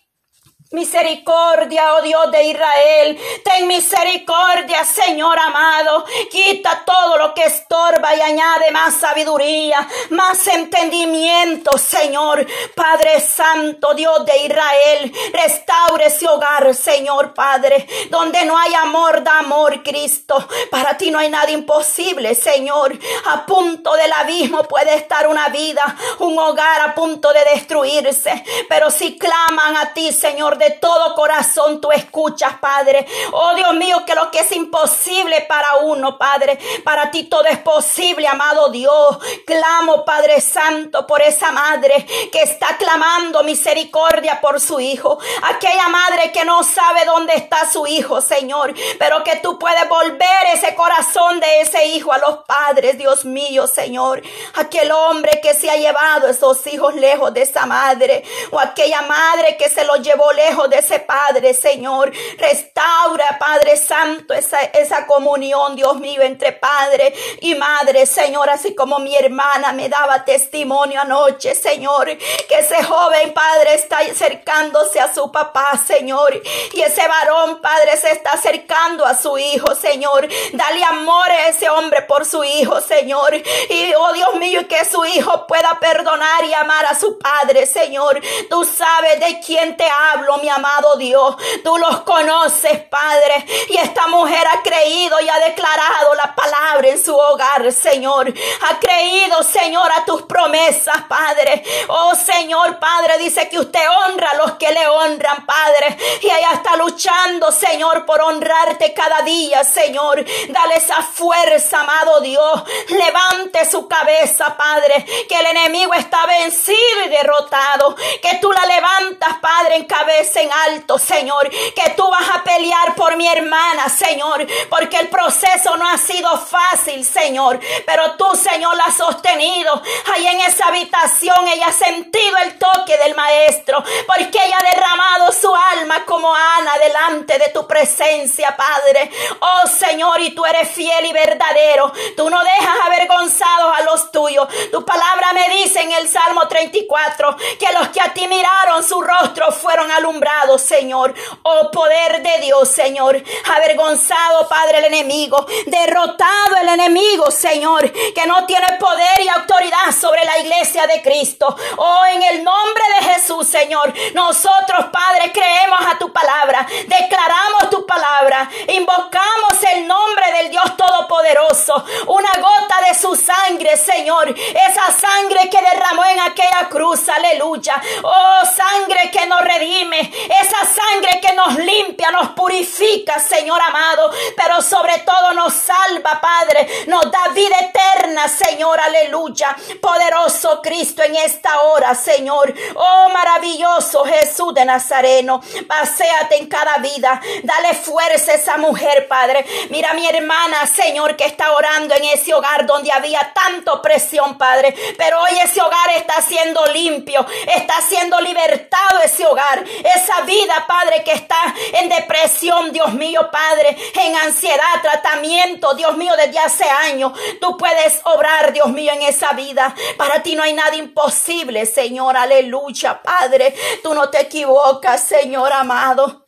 Misericordia, 0.71 1.95
oh 1.95 2.03
Dios 2.03 2.31
de 2.31 2.43
Israel. 2.45 3.19
Ten 3.43 3.67
misericordia, 3.67 4.85
Señor 4.85 5.39
amado. 5.39 6.05
Quita 6.31 6.83
todo 6.85 7.17
lo 7.17 7.33
que 7.33 7.45
estorba 7.45 8.15
y 8.15 8.21
añade 8.21 8.71
más 8.71 8.95
sabiduría, 8.97 9.89
más 10.11 10.47
entendimiento, 10.47 11.79
Señor. 11.79 12.47
Padre 12.75 13.19
Santo, 13.19 13.95
Dios 13.95 14.27
de 14.27 14.45
Israel. 14.45 15.13
Restaure 15.33 16.09
ese 16.09 16.29
hogar, 16.29 16.75
Señor 16.75 17.33
Padre. 17.33 17.87
Donde 18.11 18.45
no 18.45 18.59
hay 18.59 18.75
amor, 18.75 19.25
da 19.25 19.39
amor, 19.39 19.83
Cristo. 19.83 20.47
Para 20.71 20.99
ti 20.99 21.11
no 21.11 21.19
hay 21.19 21.31
nada 21.31 21.51
imposible, 21.51 22.35
Señor. 22.35 22.93
A 23.25 23.47
punto 23.47 23.95
del 23.95 24.13
abismo 24.13 24.65
puede 24.65 24.97
estar 24.97 25.29
una 25.29 25.49
vida, 25.49 25.97
un 26.19 26.39
hogar 26.39 26.83
a 26.83 26.95
punto 26.95 27.33
de 27.33 27.43
destruirse. 27.55 28.45
Pero 28.69 28.91
si 28.91 29.17
claman 29.17 29.75
a 29.79 29.95
ti, 29.95 30.13
Señor, 30.13 30.58
de 30.59 30.71
todo 30.73 31.15
corazón 31.15 31.81
tú 31.81 31.91
escuchas, 31.93 32.55
Padre. 32.61 33.07
Oh 33.33 33.55
Dios 33.55 33.75
mío, 33.75 34.05
que 34.07 34.15
lo 34.15 34.31
que 34.31 34.41
es 34.41 34.53
imposible 34.53 35.47
para 35.49 35.77
uno, 35.83 36.19
Padre, 36.19 36.59
para 36.85 37.11
ti 37.11 37.25
todo 37.25 37.45
es 37.45 37.59
posible, 37.59 38.27
amado 38.27 38.69
Dios. 38.69 39.19
Clamo, 39.47 40.05
Padre 40.05 40.41
Santo, 40.41 41.07
por 41.07 41.23
esa 41.23 41.53
madre 41.53 42.07
que 42.33 42.43
está 42.43 42.77
clamando 42.77 43.43
misericordia 43.43 44.41
por 44.41 44.61
su 44.61 44.81
hijo. 44.81 45.19
Aquella 45.43 45.88
madre 45.88 46.33
que 46.33 46.45
no 46.45 46.62
sabe 46.62 47.05
dónde 47.05 47.35
está 47.35 47.71
su 47.71 47.87
hijo, 47.87 48.21
Señor, 48.21 48.75
pero 48.99 49.23
que 49.25 49.37
tú 49.37 49.59
puedes 49.59 49.88
volver 49.88 50.29
ese 50.53 50.75
corazón 50.75 51.41
de 51.41 51.61
ese 51.61 51.87
hijo 51.87 52.12
a 52.12 52.19
los 52.19 52.38
padres, 52.45 52.99
Dios 52.99 53.25
mío, 53.25 53.67
Señor. 53.67 54.23
Aquel 54.55 54.91
hombre 54.91 55.41
que 55.41 55.55
se 55.55 55.71
ha 55.71 55.77
llevado 55.77 56.29
esos 56.29 56.67
hijos 56.67 56.95
lejos 56.95 57.33
de 57.33 57.43
esa 57.43 57.67
madre, 57.67 58.25
o 58.50 58.59
aquella 58.59 59.03
madre 59.03 59.57
que 59.57 59.69
se 59.69 59.85
los 59.85 60.00
llevó 60.00 60.33
lejos 60.33 60.48
de 60.49 60.78
ese 60.78 61.00
Padre, 61.00 61.52
Señor. 61.52 62.11
Restaura, 62.38 63.38
Padre 63.38 63.76
Santo, 63.76 64.33
esa, 64.33 64.61
esa 64.61 65.07
comunión, 65.07 65.76
Dios 65.76 65.97
mío, 66.00 66.23
entre 66.23 66.52
Padre 66.52 67.14
y 67.40 67.55
Madre, 67.55 68.07
Señor. 68.07 68.49
Así 68.49 68.75
como 68.75 68.99
mi 68.99 69.14
hermana 69.14 69.73
me 69.73 69.90
daba 69.90 70.25
testimonio 70.25 71.00
anoche, 71.02 71.55
Señor, 71.55 72.07
que 72.07 72.59
ese 72.59 72.83
joven 72.83 73.35
Padre 73.35 73.75
está 73.75 73.99
acercándose 73.99 75.00
a 75.00 75.12
su 75.12 75.31
papá, 75.31 75.78
Señor. 75.87 76.40
Y 76.73 76.81
ese 76.81 77.07
varón, 77.07 77.61
Padre, 77.61 77.97
se 77.99 78.11
está 78.11 78.33
acercando 78.33 79.05
a 79.05 79.14
su 79.14 79.37
hijo, 79.37 79.75
Señor. 79.75 80.26
Dale 80.52 80.83
amor 80.85 81.31
a 81.31 81.49
ese 81.49 81.69
hombre 81.69 82.02
por 82.02 82.25
su 82.25 82.43
hijo, 82.43 82.81
Señor. 82.81 83.35
Y, 83.35 83.93
oh 83.99 84.12
Dios 84.14 84.35
mío, 84.37 84.67
que 84.67 84.83
su 84.87 85.05
hijo 85.05 85.47
pueda 85.47 85.78
perdonar 85.78 86.45
y 86.45 86.55
amar 86.55 86.87
a 86.87 86.99
su 86.99 87.19
Padre, 87.19 87.67
Señor. 87.67 88.21
Tú 88.49 88.64
sabes 88.64 89.21
de 89.21 89.40
quién 89.45 89.76
te 89.76 89.85
hablo, 89.88 90.38
mi 90.38 90.49
amado 90.49 90.97
Dios. 90.97 91.37
Tú 91.64 91.76
los 91.78 92.00
conoces, 92.00 92.80
Padre. 92.85 93.47
Y 93.68 93.76
esta 93.76 94.07
mujer 94.07 94.47
ha 94.47 94.62
creído 94.62 95.21
y 95.21 95.28
ha 95.28 95.38
declarado 95.40 96.14
la 96.14 96.35
palabra 96.35 96.88
en 96.88 97.02
su 97.02 97.16
hogar, 97.16 97.73
Señor. 97.73 98.33
Ha 98.68 98.78
creído, 98.78 99.42
Señor, 99.42 99.90
a 99.92 100.04
tus 100.04 100.23
promesas, 100.23 101.02
Padre. 101.09 101.62
Oh, 101.88 102.14
Señor, 102.14 102.78
Padre, 102.78 103.18
dice 103.18 103.49
que 103.49 103.59
usted 103.59 103.80
honra 104.07 104.30
a 104.30 104.37
los 104.37 104.52
que 104.52 104.71
le 104.71 104.87
honran, 104.87 105.47
Padre. 105.47 105.97
Y 106.23 106.26
ella 106.26 106.52
está 106.54 106.76
luchando, 106.76 107.50
Señor, 107.52 108.04
por 108.04 108.21
honrarte 108.21 108.92
cada 108.95 109.23
día, 109.23 109.64
Señor. 109.64 110.25
Dale 110.49 110.76
esa 110.76 111.02
fuerza, 111.02 111.80
amado 111.80 112.21
Dios. 112.21 112.62
Levante 112.88 113.68
su 113.71 113.88
cabeza, 113.88 114.57
Padre. 114.57 115.04
Que 115.28 115.38
el 115.40 115.47
enemigo 115.47 115.95
está 115.95 116.26
vencido 116.26 117.04
y 117.07 117.09
derrotado. 117.09 117.95
Que 118.23 118.38
tú 118.40 118.52
la 118.52 118.64
levantas, 118.66 119.38
Padre, 119.40 119.76
en 119.76 119.85
cabeza 119.85 120.28
en 120.37 120.51
alto, 120.53 120.99
Señor, 120.99 121.49
que 121.51 121.91
tú 121.97 122.09
vas 122.11 122.29
a 122.35 122.45
pelear 122.45 122.95
por 122.95 123.17
mi 123.17 123.27
hermana, 123.29 123.89
Señor, 123.89 124.47
porque 124.69 124.99
el 124.99 125.09
proceso 125.09 125.77
no 125.77 125.89
ha 125.89 125.99
sido 125.99 126.39
fácil, 126.39 127.05
Señor, 127.05 127.59
pero 127.87 128.13
tú, 128.17 128.27
Señor, 128.37 128.77
la 128.77 128.85
has 128.85 128.97
sostenido. 128.97 129.83
Ahí 130.15 130.27
en 130.27 130.41
esa 130.41 130.69
habitación 130.69 131.49
ella 131.49 131.67
ha 131.69 131.73
sentido 131.73 132.37
el 132.45 132.59
toque 132.59 132.97
del 132.99 133.15
Maestro, 133.15 133.83
porque 134.07 134.39
ella 134.45 134.59
ha 134.59 134.75
derramado 134.75 135.33
su 135.33 135.55
alma 135.55 136.05
como 136.05 136.35
Ana 136.35 136.79
delante 136.79 137.39
de 137.39 137.49
tu 137.51 137.67
presencia, 137.67 138.57
Padre. 138.57 139.11
Oh 139.41 139.67
Señor, 139.67 140.21
y 140.21 140.35
tú 140.35 140.45
eres 140.45 140.69
fiel 140.71 141.07
y 141.07 141.13
verdadero. 141.13 141.93
Tú 142.17 142.29
no 142.31 142.43
dejas 142.43 142.77
avergonzados 142.87 143.79
a 143.79 143.83
los 143.83 144.11
tuyos. 144.11 144.49
Tu 144.71 144.85
palabra 144.85 145.33
me 145.33 145.49
dice 145.57 145.81
en 145.81 145.93
el 145.93 146.09
Salmo 146.09 146.47
34 146.49 147.37
que 147.59 147.73
los 147.79 147.89
que 147.89 148.01
a 148.01 148.13
ti 148.13 148.27
miraron 148.27 148.83
su 148.83 149.01
rostro 149.01 149.53
fueron 149.53 149.91
alumbrados 149.91 150.18
Señor. 150.59 151.15
Oh 151.43 151.71
poder 151.71 152.23
de 152.23 152.39
Dios, 152.43 152.69
Señor. 152.69 153.23
Avergonzado, 153.55 154.49
Padre, 154.49 154.79
el 154.79 154.85
enemigo. 154.87 155.45
Derrotado 155.67 156.57
el 156.61 156.69
enemigo, 156.69 157.31
Señor. 157.31 157.91
Que 157.93 158.27
no 158.27 158.47
tiene 158.47 158.67
poder 158.79 159.21
y 159.21 159.29
autoridad 159.29 159.93
sobre 159.99 160.25
la 160.25 160.39
iglesia 160.39 160.87
de 160.87 161.03
Cristo. 161.03 161.57
Oh, 161.77 162.05
en 162.07 162.23
el 162.23 162.45
nombre 162.45 162.83
de 162.99 163.07
Jesús, 163.13 163.47
Señor. 163.49 163.93
Nosotros, 164.15 164.87
Padre, 164.93 165.33
creemos 165.33 165.81
a 165.87 165.99
tu 165.99 166.13
palabra. 166.13 166.67
Declaramos 166.87 167.71
tu 167.71 167.87
palabra. 167.87 168.49
Invocamos 168.69 169.63
el 169.75 169.87
nombre 169.87 170.33
del 170.33 170.51
Dios 170.51 170.77
Todopoderoso. 170.77 171.85
Una 172.07 172.31
gota 172.33 172.89
de 172.89 172.95
su 172.95 173.15
sangre, 173.17 173.77
Señor. 173.77 174.29
Esa 174.31 174.93
sangre 174.93 175.49
que 175.51 175.61
derramó 175.61 176.05
en 176.05 176.21
aquella 176.21 176.69
cruz. 176.69 177.09
Aleluya. 177.09 177.81
Oh, 178.03 178.41
sangre 178.45 179.11
que 179.11 179.27
nos 179.27 179.41
redime 179.41 180.08
esa 180.09 180.67
sangre 180.67 181.21
que 181.21 181.33
nos 181.35 181.57
limpia, 181.57 182.11
nos 182.11 182.31
purifica, 182.31 183.19
Señor 183.19 183.61
amado, 183.61 184.11
pero 184.37 184.61
sobre 184.62 184.99
todo 184.99 185.33
nos 185.35 185.53
salva, 185.53 186.21
Padre, 186.21 186.85
nos 186.87 187.11
da 187.11 187.29
vida 187.29 187.57
eterna, 187.61 188.29
Señor, 188.29 188.81
aleluya. 188.81 189.57
Poderoso 189.81 190.61
Cristo 190.62 191.03
en 191.03 191.17
esta 191.17 191.61
hora, 191.62 191.95
Señor. 191.95 192.55
Oh, 192.75 193.09
maravilloso 193.11 194.05
Jesús 194.05 194.55
de 194.55 194.65
Nazareno, 194.65 195.41
paséate 195.67 196.37
en 196.37 196.49
cada 196.49 196.79
vida, 196.79 197.21
dale 197.43 197.75
fuerza 197.75 198.33
a 198.33 198.35
esa 198.35 198.57
mujer, 198.57 199.09
Padre. 199.09 199.45
Mira 199.71 199.93
mi 199.95 200.07
hermana, 200.07 200.67
Señor, 200.67 201.17
que 201.17 201.25
está 201.25 201.53
orando 201.53 201.95
en 201.95 202.05
ese 202.05 202.35
hogar 202.35 202.67
donde 202.67 202.93
había 202.93 203.33
tanto 203.35 203.81
presión, 203.83 204.37
Padre, 204.38 204.75
pero 204.97 205.21
hoy 205.21 205.38
ese 205.43 205.61
hogar 205.61 205.91
está 205.97 206.21
siendo 206.23 206.65
limpio, 206.67 207.25
está 207.47 207.81
siendo 207.81 208.21
libertado 208.21 209.00
ese 209.05 209.27
hogar, 209.27 209.65
esa 209.95 210.23
vida, 210.23 210.64
Padre, 210.66 211.02
que 211.04 211.12
está 211.12 211.54
en 211.73 211.88
depresión, 211.88 212.73
Dios 212.73 212.92
mío, 212.95 213.28
Padre, 213.30 213.76
en 213.95 214.16
ansiedad, 214.16 214.83
tratamiento, 214.83 215.75
Dios 215.75 215.97
mío, 215.97 216.12
desde 216.16 216.38
hace 216.38 216.64
años. 216.64 217.12
Tú 217.40 217.57
puedes 217.57 218.00
obrar, 218.04 218.52
Dios 218.52 218.68
mío, 218.68 218.92
en 218.92 219.02
esa 219.02 219.33
vida. 219.33 219.75
Para 219.97 220.23
ti 220.23 220.35
no 220.35 220.42
hay 220.42 220.52
nada 220.52 220.76
imposible, 220.76 221.66
Señor, 221.66 222.16
aleluya, 222.16 223.02
Padre. 223.02 223.54
Tú 223.83 223.95
no 223.95 224.09
te 224.11 224.21
equivocas, 224.21 225.02
Señor 225.04 225.52
amado. 225.52 226.26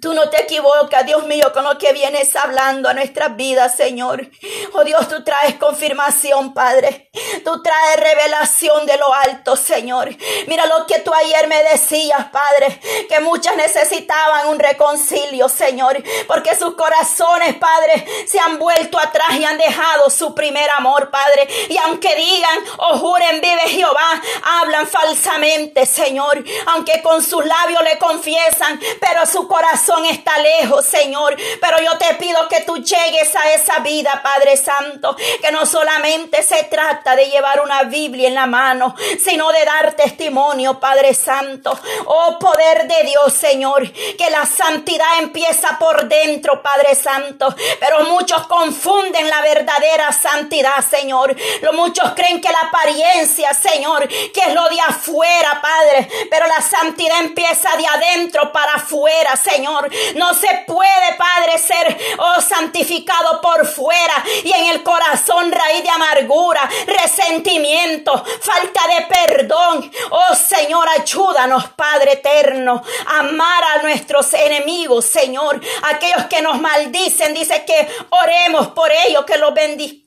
Tú 0.00 0.12
no 0.12 0.28
te 0.28 0.42
equivocas, 0.42 1.06
Dios 1.06 1.24
mío, 1.26 1.52
con 1.52 1.64
lo 1.64 1.78
que 1.78 1.92
vienes 1.92 2.34
hablando 2.34 2.88
a 2.88 2.94
nuestras 2.94 3.36
vidas, 3.36 3.76
Señor. 3.76 4.28
Oh 4.72 4.82
Dios, 4.82 5.08
tú 5.08 5.22
traes 5.22 5.54
confirmación, 5.54 6.52
Padre. 6.52 7.10
Tú 7.44 7.62
traes 7.62 8.00
revelación 8.00 8.86
de 8.86 8.96
lo 8.96 9.12
alto, 9.14 9.56
Señor. 9.56 10.10
Mira 10.46 10.66
lo 10.66 10.84
que 10.86 10.98
tú 11.00 11.12
ayer 11.14 11.46
me 11.46 11.62
decías, 11.64 12.26
Padre, 12.32 12.80
que 13.08 13.20
muchas 13.20 13.56
necesitaban 13.56 14.48
un 14.48 14.58
reconcilio, 14.58 15.48
Señor, 15.48 16.02
porque 16.26 16.56
sus 16.56 16.74
corazones, 16.74 17.54
Padre, 17.56 18.04
se 18.26 18.40
han 18.40 18.58
vuelto 18.58 18.98
atrás 18.98 19.36
y 19.38 19.44
han 19.44 19.58
dejado 19.58 20.10
su 20.10 20.34
primer 20.34 20.68
amor, 20.76 21.10
Padre. 21.10 21.48
Y 21.68 21.76
aunque 21.78 22.14
digan 22.16 22.58
o 22.78 22.98
juren, 22.98 23.40
vive 23.40 23.68
Jehová, 23.68 24.20
hablan 24.60 24.88
falsamente, 24.88 25.86
Señor. 25.86 26.42
Aunque 26.66 27.00
con 27.02 27.22
sus 27.22 27.44
labios 27.44 27.82
le 27.84 27.98
confiesan, 27.98 28.80
pero 29.00 29.24
su 29.26 29.46
corazón 29.46 29.83
está 30.10 30.38
lejos, 30.38 30.84
Señor. 30.84 31.36
Pero 31.60 31.78
yo 31.82 31.96
te 31.98 32.14
pido 32.14 32.48
que 32.48 32.62
tú 32.62 32.76
llegues 32.76 33.34
a 33.36 33.52
esa 33.52 33.78
vida, 33.80 34.20
Padre 34.22 34.56
Santo. 34.56 35.16
Que 35.40 35.52
no 35.52 35.66
solamente 35.66 36.42
se 36.42 36.64
trata 36.64 37.16
de 37.16 37.26
llevar 37.26 37.60
una 37.60 37.84
Biblia 37.84 38.28
en 38.28 38.34
la 38.34 38.46
mano, 38.46 38.94
sino 39.22 39.50
de 39.52 39.64
dar 39.64 39.94
testimonio, 39.94 40.78
Padre 40.80 41.14
Santo. 41.14 41.78
Oh 42.06 42.38
poder 42.38 42.86
de 42.86 43.04
Dios, 43.04 43.32
Señor. 43.32 43.90
Que 43.92 44.30
la 44.30 44.46
santidad 44.46 45.18
empieza 45.20 45.78
por 45.78 46.08
dentro, 46.08 46.62
Padre 46.62 46.94
Santo. 46.94 47.54
Pero 47.80 48.04
muchos 48.04 48.46
confunden 48.46 49.28
la 49.28 49.40
verdadera 49.40 50.12
santidad, 50.12 50.84
Señor. 50.88 51.34
Muchos 51.72 52.12
creen 52.14 52.40
que 52.40 52.50
la 52.50 52.68
apariencia, 52.68 53.52
Señor, 53.52 54.06
que 54.08 54.40
es 54.40 54.54
lo 54.54 54.68
de 54.68 54.80
afuera, 54.80 55.60
Padre. 55.60 56.08
Pero 56.30 56.46
la 56.46 56.60
santidad 56.60 57.18
empieza 57.20 57.76
de 57.76 57.86
adentro 57.86 58.52
para 58.52 58.74
afuera, 58.74 59.36
Señor. 59.36 59.73
No 60.14 60.34
se 60.34 60.64
puede, 60.66 61.14
Padre, 61.16 61.58
ser, 61.58 61.98
oh 62.18 62.40
santificado 62.40 63.40
por 63.40 63.66
fuera 63.66 64.24
y 64.44 64.52
en 64.52 64.66
el 64.66 64.82
corazón 64.82 65.50
raíz 65.50 65.82
de 65.82 65.90
amargura, 65.90 66.68
resentimiento, 66.86 68.24
falta 68.40 68.80
de 68.88 69.06
perdón. 69.06 69.90
Oh 70.10 70.34
Señor, 70.34 70.88
ayúdanos, 70.88 71.68
Padre 71.70 72.12
eterno, 72.12 72.82
amar 73.06 73.64
a 73.64 73.82
nuestros 73.82 74.32
enemigos, 74.34 75.06
Señor, 75.06 75.60
aquellos 75.82 76.26
que 76.26 76.42
nos 76.42 76.60
maldicen, 76.60 77.34
dice 77.34 77.64
que 77.64 77.88
oremos 78.10 78.68
por 78.68 78.90
ellos, 79.06 79.24
que 79.24 79.38
los 79.38 79.54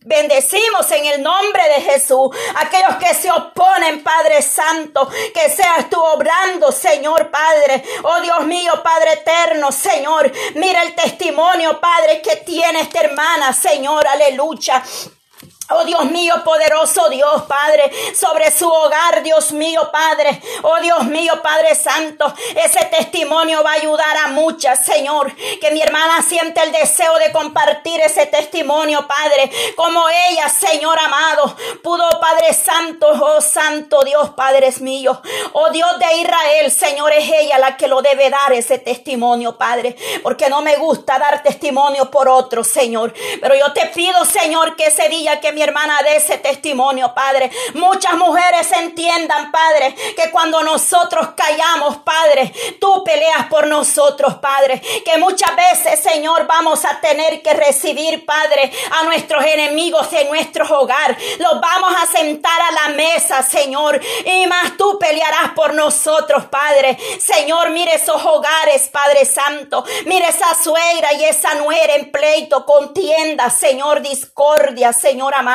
bendecimos 0.07 0.89
en 0.91 1.05
el 1.05 1.21
nombre 1.21 1.61
de 1.69 1.81
Jesús, 1.81 2.29
aquellos 2.55 2.95
que 2.95 3.13
se 3.13 3.29
oponen, 3.29 4.01
Padre 4.03 4.41
Santo, 4.41 5.07
que 5.33 5.49
seas 5.49 5.89
tú 5.89 5.99
obrando, 6.01 6.71
Señor 6.71 7.29
Padre, 7.29 7.83
oh 8.03 8.21
Dios 8.21 8.45
mío, 8.45 8.81
Padre 8.81 9.13
eterno, 9.13 9.71
Señor, 9.71 10.31
mira 10.55 10.83
el 10.83 10.95
testimonio, 10.95 11.79
Padre, 11.79 12.21
que 12.21 12.37
tiene 12.37 12.81
esta 12.81 13.01
hermana, 13.01 13.53
Señor, 13.53 14.07
aleluya. 14.07 14.81
Oh 15.69 15.83
Dios 15.83 16.05
mío, 16.11 16.35
poderoso 16.45 17.09
Dios, 17.09 17.43
Padre, 17.43 17.91
sobre 18.15 18.51
su 18.51 18.69
hogar, 18.69 19.21
Dios 19.23 19.51
mío, 19.51 19.89
Padre. 19.91 20.41
Oh 20.63 20.79
Dios 20.79 21.03
mío, 21.05 21.41
Padre 21.41 21.75
Santo, 21.75 22.33
ese 22.55 22.85
testimonio 22.85 23.63
va 23.63 23.71
a 23.71 23.75
ayudar 23.75 24.17
a 24.17 24.27
muchas, 24.27 24.85
Señor. 24.85 25.35
Que 25.59 25.71
mi 25.71 25.81
hermana 25.81 26.21
siente 26.21 26.61
el 26.61 26.71
deseo 26.71 27.17
de 27.19 27.31
compartir 27.31 27.99
ese 27.99 28.27
testimonio, 28.27 29.05
Padre. 29.07 29.51
Como 29.75 30.07
ella, 30.29 30.47
Señor 30.47 30.97
amado, 30.99 31.55
pudo, 31.83 32.07
Padre 32.19 32.53
Santo, 32.53 33.07
oh 33.09 33.41
Santo 33.41 34.03
Dios, 34.03 34.29
Padre 34.31 34.67
mío. 34.79 35.21
Oh 35.53 35.69
Dios 35.69 35.99
de 35.99 36.17
Israel, 36.21 36.71
Señor, 36.71 37.11
es 37.13 37.29
ella 37.29 37.57
la 37.57 37.77
que 37.77 37.87
lo 37.87 38.01
debe 38.01 38.29
dar 38.29 38.53
ese 38.53 38.79
testimonio, 38.79 39.57
Padre. 39.57 39.95
Porque 40.23 40.49
no 40.49 40.61
me 40.61 40.75
gusta 40.77 41.17
dar 41.19 41.41
testimonio 41.43 42.09
por 42.11 42.27
otro, 42.27 42.63
Señor. 42.63 43.13
Pero 43.41 43.55
yo 43.55 43.73
te 43.73 43.87
pido, 43.87 44.23
Señor, 44.25 44.75
que 44.75 44.87
ese 44.87 45.09
día 45.09 45.39
que 45.39 45.51
mi 45.57 45.63
hermana 45.63 46.03
de 46.03 46.17
ese 46.17 46.37
testimonio, 46.37 47.15
Padre. 47.15 47.49
Muchas 47.73 48.13
mujeres 48.13 48.71
entiendan, 48.73 49.51
Padre, 49.51 49.95
que 50.15 50.29
cuando 50.29 50.61
nosotros 50.61 51.29
callamos, 51.35 51.97
Padre, 51.97 52.53
tú 52.79 53.03
peleas 53.03 53.47
por 53.47 53.65
nosotros, 53.65 54.35
Padre. 54.35 54.79
Que 55.03 55.17
muchas 55.17 55.55
veces, 55.55 55.99
Señor, 55.99 56.45
vamos 56.45 56.85
a 56.85 57.01
tener 57.01 57.41
que 57.41 57.55
recibir, 57.55 58.23
Padre, 58.23 58.71
a 58.99 59.03
nuestros 59.05 59.43
enemigos 59.45 60.13
en 60.13 60.27
nuestro 60.27 60.63
hogar. 60.79 61.17
Los 61.39 61.59
vamos 61.59 61.91
a 62.03 62.05
sentar 62.05 62.61
a 62.61 62.71
la 62.73 62.89
mesa, 62.89 63.41
Señor. 63.41 63.99
Y 64.25 64.45
más 64.45 64.77
tú 64.77 64.99
pelearás 64.99 65.53
por 65.55 65.73
nosotros, 65.73 66.45
Padre. 66.51 66.99
Señor, 67.19 67.71
mire 67.71 67.95
esos 67.95 68.23
hogares, 68.23 68.89
Padre 68.89 69.25
Santo. 69.25 69.83
Mire 70.05 70.27
esa 70.27 70.53
suegra 70.53 71.13
y 71.13 71.23
esa 71.23 71.55
nuera 71.55 71.95
en 71.95 72.11
pleito, 72.11 72.63
contienda, 72.63 73.49
Señor, 73.49 74.03
discordia, 74.03 74.93
Señor 74.93 75.33
amado. 75.33 75.46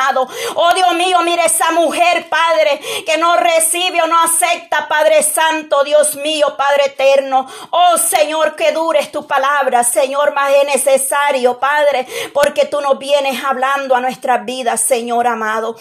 Oh 0.55 0.73
Dios 0.73 0.93
mío, 0.95 1.21
mire 1.21 1.45
esa 1.45 1.71
mujer, 1.71 2.27
Padre, 2.29 2.79
que 3.05 3.17
no 3.17 3.35
recibe 3.37 4.01
o 4.01 4.07
no 4.07 4.19
acepta, 4.21 4.87
Padre 4.87 5.23
Santo, 5.23 5.83
Dios 5.83 6.15
mío, 6.15 6.55
Padre 6.57 6.85
eterno. 6.87 7.47
Oh 7.71 7.97
Señor, 7.97 8.55
que 8.55 8.71
dures 8.71 9.11
tu 9.11 9.27
palabra, 9.27 9.83
Señor, 9.83 10.33
más 10.33 10.51
es 10.53 10.65
necesario, 10.65 11.59
Padre, 11.59 12.07
porque 12.33 12.65
tú 12.65 12.81
nos 12.81 12.97
vienes 12.97 13.43
hablando 13.43 13.95
a 13.95 14.01
nuestras 14.01 14.45
vidas, 14.45 14.81
Señor 14.81 15.27
amado. 15.27 15.75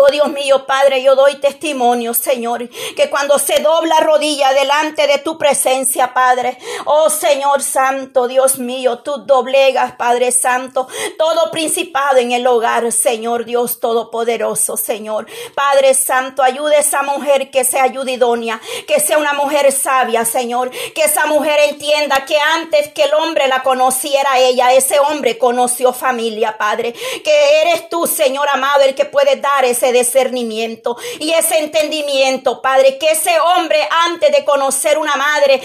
Oh 0.00 0.06
Dios 0.12 0.28
mío, 0.28 0.64
Padre, 0.64 1.02
yo 1.02 1.16
doy 1.16 1.40
testimonio, 1.40 2.14
Señor, 2.14 2.68
que 2.94 3.10
cuando 3.10 3.36
se 3.36 3.58
dobla 3.58 3.98
rodilla 3.98 4.52
delante 4.52 5.08
de 5.08 5.18
tu 5.18 5.36
presencia, 5.36 6.14
Padre, 6.14 6.56
oh 6.84 7.10
Señor 7.10 7.64
Santo, 7.64 8.28
Dios 8.28 8.60
mío, 8.60 9.00
tú 9.00 9.24
doblegas, 9.26 9.96
Padre 9.96 10.30
Santo, 10.30 10.86
todo 11.18 11.50
principado 11.50 12.18
en 12.18 12.30
el 12.30 12.46
hogar, 12.46 12.92
Señor 12.92 13.44
Dios 13.44 13.80
Todopoderoso, 13.80 14.76
Señor. 14.76 15.26
Padre 15.56 15.94
Santo, 15.94 16.44
ayude 16.44 16.76
a 16.76 16.80
esa 16.80 17.02
mujer 17.02 17.50
que 17.50 17.64
sea 17.64 17.82
ayudidónea, 17.82 18.60
que 18.86 19.00
sea 19.00 19.18
una 19.18 19.32
mujer 19.32 19.72
sabia, 19.72 20.24
Señor, 20.24 20.70
que 20.70 21.02
esa 21.02 21.26
mujer 21.26 21.58
entienda 21.70 22.24
que 22.24 22.38
antes 22.38 22.92
que 22.92 23.02
el 23.02 23.14
hombre 23.14 23.48
la 23.48 23.64
conociera 23.64 24.38
ella, 24.38 24.72
ese 24.72 25.00
hombre 25.00 25.38
conoció 25.38 25.92
familia, 25.92 26.56
Padre, 26.56 26.92
que 27.24 27.62
eres 27.62 27.88
tú, 27.88 28.06
Señor 28.06 28.48
amado, 28.48 28.82
el 28.82 28.94
que 28.94 29.04
puede 29.04 29.34
dar 29.34 29.64
ese 29.64 29.87
discernimiento 29.92 30.96
y 31.18 31.30
ese 31.30 31.58
entendimiento, 31.58 32.62
Padre, 32.62 32.98
que 32.98 33.10
ese 33.12 33.38
hombre 33.40 33.80
antes 34.06 34.32
de 34.32 34.44
conocer 34.44 34.98
una 34.98 35.16
madre, 35.16 35.60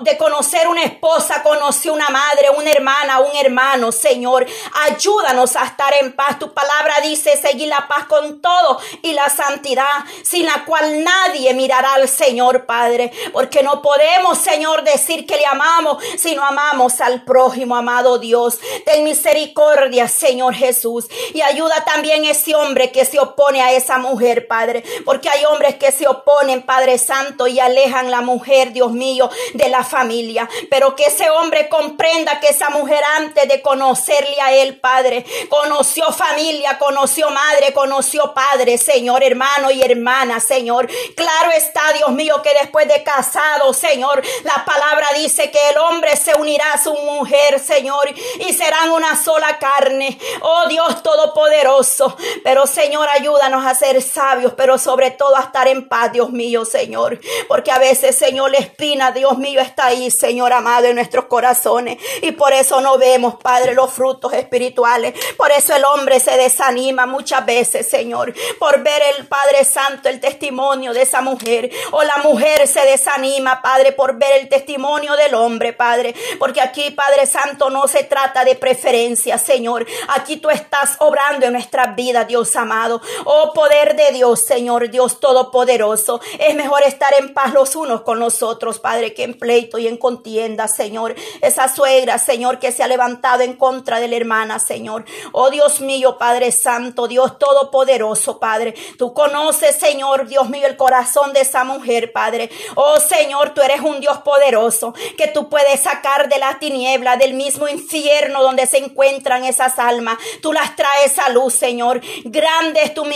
de 0.00 0.16
conocer 0.16 0.68
una 0.68 0.82
esposa, 0.82 1.42
conoció 1.42 1.92
una 1.92 2.08
madre, 2.08 2.50
una 2.56 2.70
hermana, 2.70 3.20
un 3.20 3.36
hermano, 3.36 3.92
Señor. 3.92 4.46
Ayúdanos 4.88 5.56
a 5.56 5.64
estar 5.64 5.92
en 6.00 6.14
paz. 6.14 6.38
Tu 6.38 6.52
palabra 6.52 6.94
dice 7.02 7.36
seguir 7.36 7.68
la 7.68 7.86
paz 7.88 8.06
con 8.06 8.40
todo 8.40 8.78
y 9.02 9.12
la 9.12 9.28
santidad, 9.28 10.04
sin 10.22 10.46
la 10.46 10.64
cual 10.64 11.04
nadie 11.04 11.54
mirará 11.54 11.94
al 11.94 12.08
Señor, 12.08 12.66
Padre, 12.66 13.12
porque 13.32 13.62
no 13.62 13.82
podemos, 13.82 14.38
Señor, 14.38 14.84
decir 14.84 15.26
que 15.26 15.36
le 15.36 15.46
amamos 15.46 16.02
si 16.18 16.34
no 16.34 16.44
amamos 16.44 17.00
al 17.00 17.24
prójimo, 17.24 17.76
amado 17.76 18.18
Dios. 18.18 18.58
Ten 18.84 19.04
misericordia, 19.04 20.08
Señor 20.08 20.54
Jesús, 20.54 21.06
y 21.34 21.40
ayuda 21.42 21.84
también 21.84 22.24
ese 22.24 22.54
hombre 22.54 22.92
que 22.92 23.04
se 23.04 23.18
opone 23.18 23.55
a 23.60 23.72
esa 23.72 23.98
mujer, 23.98 24.46
Padre, 24.46 24.82
porque 25.04 25.28
hay 25.28 25.44
hombres 25.44 25.76
que 25.76 25.92
se 25.92 26.06
oponen, 26.06 26.62
Padre 26.62 26.98
Santo, 26.98 27.46
y 27.46 27.60
alejan 27.60 28.10
la 28.10 28.20
mujer, 28.20 28.72
Dios 28.72 28.92
mío, 28.92 29.30
de 29.54 29.68
la 29.68 29.84
familia. 29.84 30.48
Pero 30.70 30.94
que 30.96 31.04
ese 31.04 31.30
hombre 31.30 31.68
comprenda 31.68 32.40
que 32.40 32.48
esa 32.48 32.70
mujer 32.70 33.02
antes 33.16 33.48
de 33.48 33.62
conocerle 33.62 34.40
a 34.40 34.52
él, 34.52 34.78
Padre, 34.78 35.24
conoció 35.48 36.12
familia, 36.12 36.78
conoció 36.78 37.30
madre, 37.30 37.72
conoció 37.72 38.34
padre, 38.34 38.78
Señor, 38.78 39.22
hermano 39.22 39.70
y 39.70 39.82
hermana, 39.82 40.40
Señor. 40.40 40.88
Claro 41.14 41.50
está, 41.56 41.92
Dios 41.94 42.10
mío, 42.10 42.40
que 42.42 42.52
después 42.60 42.88
de 42.88 43.02
casado, 43.02 43.72
Señor, 43.72 44.22
la 44.44 44.64
palabra 44.64 45.08
dice 45.14 45.50
que 45.50 45.70
el 45.70 45.78
hombre 45.78 46.16
se 46.16 46.34
unirá 46.34 46.72
a 46.72 46.82
su 46.82 46.92
mujer, 46.94 47.58
Señor, 47.60 48.08
y 48.40 48.52
serán 48.52 48.90
una 48.90 49.16
sola 49.16 49.58
carne. 49.58 50.18
Oh 50.40 50.66
Dios 50.68 51.02
Todopoderoso. 51.02 52.16
Pero 52.42 52.66
Señor, 52.66 53.08
ayuda 53.08 53.45
a 53.54 53.74
ser 53.74 54.02
sabios, 54.02 54.52
pero 54.56 54.78
sobre 54.78 55.10
todo 55.10 55.36
a 55.36 55.40
estar 55.40 55.68
en 55.68 55.88
paz, 55.88 56.12
Dios 56.12 56.30
mío, 56.30 56.64
Señor. 56.64 57.20
Porque 57.48 57.70
a 57.70 57.78
veces, 57.78 58.16
Señor, 58.16 58.50
la 58.50 58.58
espina, 58.58 59.12
Dios 59.12 59.38
mío, 59.38 59.60
está 59.60 59.86
ahí, 59.86 60.10
Señor 60.10 60.52
amado, 60.52 60.86
en 60.86 60.96
nuestros 60.96 61.26
corazones. 61.26 61.98
Y 62.22 62.32
por 62.32 62.52
eso 62.52 62.80
no 62.80 62.98
vemos, 62.98 63.36
Padre, 63.36 63.74
los 63.74 63.92
frutos 63.92 64.32
espirituales. 64.32 65.14
Por 65.36 65.52
eso 65.52 65.74
el 65.74 65.84
hombre 65.84 66.20
se 66.20 66.36
desanima 66.36 67.06
muchas 67.06 67.44
veces, 67.46 67.88
Señor, 67.88 68.34
por 68.58 68.82
ver 68.82 69.02
el 69.16 69.26
Padre 69.26 69.64
Santo, 69.64 70.08
el 70.08 70.20
testimonio 70.20 70.92
de 70.92 71.02
esa 71.02 71.20
mujer. 71.20 71.70
O 71.92 72.02
la 72.02 72.18
mujer 72.18 72.66
se 72.66 72.80
desanima, 72.80 73.62
Padre, 73.62 73.92
por 73.92 74.16
ver 74.16 74.40
el 74.40 74.48
testimonio 74.48 75.14
del 75.16 75.34
hombre, 75.34 75.72
Padre. 75.72 76.14
Porque 76.38 76.60
aquí, 76.60 76.90
Padre 76.90 77.26
Santo, 77.26 77.70
no 77.70 77.86
se 77.86 78.04
trata 78.04 78.44
de 78.44 78.54
preferencia, 78.54 79.38
Señor. 79.38 79.86
Aquí 80.08 80.38
tú 80.38 80.50
estás 80.50 80.96
obrando 80.98 81.46
en 81.46 81.52
nuestras 81.52 81.94
vidas, 81.94 82.26
Dios 82.26 82.54
amado. 82.56 83.00
Oh 83.24 83.35
poder 83.54 83.96
de 83.96 84.12
Dios, 84.12 84.40
Señor 84.40 84.90
Dios 84.90 85.20
Todopoderoso. 85.20 86.20
Es 86.38 86.54
mejor 86.54 86.82
estar 86.84 87.12
en 87.18 87.32
paz 87.34 87.52
los 87.52 87.76
unos 87.76 88.02
con 88.02 88.18
los 88.18 88.42
otros, 88.42 88.78
Padre, 88.78 89.14
que 89.14 89.24
en 89.24 89.38
pleito 89.38 89.78
y 89.78 89.86
en 89.86 89.96
contienda, 89.96 90.68
Señor. 90.68 91.14
Esa 91.40 91.74
suegra, 91.74 92.18
Señor, 92.18 92.58
que 92.58 92.72
se 92.72 92.82
ha 92.82 92.88
levantado 92.88 93.42
en 93.42 93.54
contra 93.54 94.00
de 94.00 94.08
la 94.08 94.16
hermana, 94.16 94.58
Señor. 94.58 95.04
Oh 95.32 95.50
Dios 95.50 95.80
mío, 95.80 96.18
Padre 96.18 96.52
Santo, 96.52 97.08
Dios 97.08 97.38
Todopoderoso, 97.38 98.38
Padre. 98.38 98.74
Tú 98.98 99.12
conoces, 99.12 99.76
Señor, 99.76 100.26
Dios 100.26 100.48
mío, 100.48 100.66
el 100.66 100.76
corazón 100.76 101.32
de 101.32 101.40
esa 101.40 101.64
mujer, 101.64 102.12
Padre. 102.12 102.50
Oh 102.74 102.98
Señor, 103.00 103.54
tú 103.54 103.60
eres 103.62 103.80
un 103.80 104.00
Dios 104.00 104.18
poderoso 104.18 104.94
que 105.16 105.28
tú 105.28 105.48
puedes 105.48 105.80
sacar 105.80 106.28
de 106.28 106.38
la 106.38 106.58
tiniebla, 106.58 107.16
del 107.16 107.34
mismo 107.34 107.68
infierno 107.68 108.42
donde 108.42 108.66
se 108.66 108.78
encuentran 108.78 109.44
esas 109.44 109.78
almas. 109.78 110.18
Tú 110.40 110.52
las 110.52 110.76
traes 110.76 111.18
a 111.18 111.30
luz, 111.30 111.54
Señor. 111.54 112.00
Grande 112.24 112.82
es 112.82 112.94
tu 112.94 113.04
misericordia, 113.04 113.15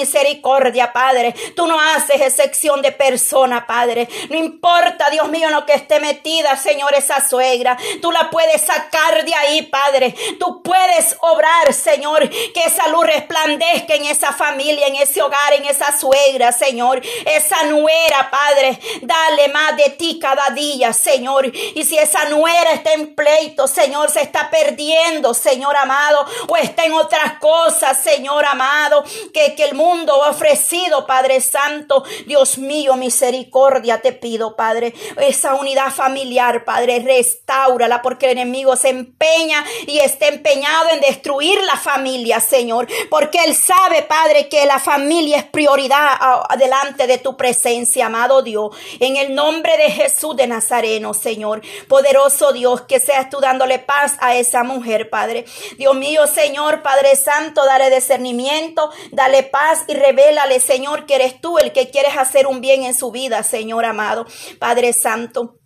Padre. 0.92 1.34
Tú 1.54 1.66
no 1.66 1.78
haces 1.80 2.20
excepción 2.20 2.82
de 2.82 2.92
persona, 2.92 3.66
Padre. 3.66 4.08
No 4.28 4.36
importa, 4.36 5.10
Dios 5.10 5.28
mío, 5.28 5.50
lo 5.50 5.66
que 5.66 5.74
esté 5.74 6.00
metida, 6.00 6.56
Señor, 6.56 6.94
esa 6.94 7.26
suegra. 7.26 7.76
Tú 8.00 8.10
la 8.12 8.30
puedes 8.30 8.62
sacar 8.62 9.24
de 9.24 9.34
ahí, 9.34 9.62
Padre. 9.62 10.14
Tú 10.38 10.62
puedes 10.62 11.16
obrar, 11.20 11.72
Señor, 11.72 12.28
que 12.28 12.60
esa 12.64 12.88
luz 12.88 13.06
resplandezca 13.06 13.94
en 13.94 14.06
esa 14.06 14.32
familia, 14.32 14.86
en 14.86 14.96
ese 14.96 15.22
hogar, 15.22 15.52
en 15.54 15.64
esa 15.64 15.96
suegra, 15.98 16.52
Señor. 16.52 17.00
Esa 17.26 17.64
nuera, 17.64 18.30
Padre. 18.30 18.78
Dale 19.02 19.48
más 19.48 19.76
de 19.76 19.90
ti 19.90 20.18
cada 20.20 20.50
día, 20.50 20.92
Señor. 20.92 21.46
Y 21.54 21.84
si 21.84 21.98
esa 21.98 22.28
nuera 22.28 22.72
está 22.72 22.92
en 22.92 23.14
pleito, 23.14 23.66
Señor, 23.66 24.10
se 24.10 24.22
está 24.22 24.50
perdiendo, 24.50 25.34
Señor 25.34 25.76
amado, 25.76 26.26
o 26.48 26.56
está 26.56 26.84
en 26.84 26.92
otras 26.92 27.38
cosas, 27.38 28.00
Señor 28.02 28.44
amado, 28.44 29.04
que, 29.32 29.54
que 29.54 29.64
el 29.64 29.74
mundo 29.74 29.89
mundo 29.90 30.20
ofrecido, 30.20 31.06
Padre 31.06 31.40
Santo. 31.40 32.04
Dios 32.26 32.58
mío, 32.58 32.94
misericordia 32.96 34.00
te 34.00 34.12
pido, 34.12 34.54
Padre. 34.54 34.94
Esa 35.16 35.54
unidad 35.54 35.90
familiar, 35.92 36.64
Padre, 36.64 37.00
restaurala 37.00 38.00
porque 38.00 38.26
el 38.26 38.32
enemigo 38.32 38.76
se 38.76 38.90
empeña 38.90 39.64
y 39.86 39.98
está 39.98 40.28
empeñado 40.28 40.90
en 40.92 41.00
destruir 41.00 41.60
la 41.64 41.76
familia, 41.76 42.40
Señor. 42.40 42.86
Porque 43.10 43.38
Él 43.44 43.54
sabe, 43.54 44.02
Padre, 44.02 44.48
que 44.48 44.64
la 44.64 44.78
familia 44.78 45.38
es 45.38 45.44
prioridad 45.44 46.16
adelante 46.48 47.06
de 47.06 47.18
tu 47.18 47.36
presencia, 47.36 48.06
amado 48.06 48.42
Dios. 48.42 48.74
En 49.00 49.16
el 49.16 49.34
nombre 49.34 49.76
de 49.76 49.90
Jesús 49.90 50.36
de 50.36 50.46
Nazareno, 50.46 51.14
Señor. 51.14 51.62
Poderoso 51.88 52.52
Dios, 52.52 52.82
que 52.82 53.00
seas 53.00 53.28
tú 53.28 53.40
dándole 53.40 53.80
paz 53.80 54.14
a 54.20 54.36
esa 54.36 54.62
mujer, 54.62 55.10
Padre. 55.10 55.44
Dios 55.78 55.96
mío, 55.96 56.26
Señor, 56.28 56.82
Padre 56.82 57.16
Santo, 57.16 57.64
dale 57.64 57.90
discernimiento, 57.90 58.90
dale 59.10 59.42
paz 59.42 59.79
y 59.88 59.94
revélale, 59.94 60.60
Señor, 60.60 61.06
que 61.06 61.14
eres 61.14 61.40
tú 61.40 61.58
el 61.58 61.72
que 61.72 61.90
quieres 61.90 62.16
hacer 62.16 62.46
un 62.46 62.60
bien 62.60 62.84
en 62.84 62.94
su 62.94 63.10
vida, 63.10 63.42
Señor 63.42 63.84
amado. 63.84 64.26
Padre 64.58 64.92
Santo. 64.92 65.59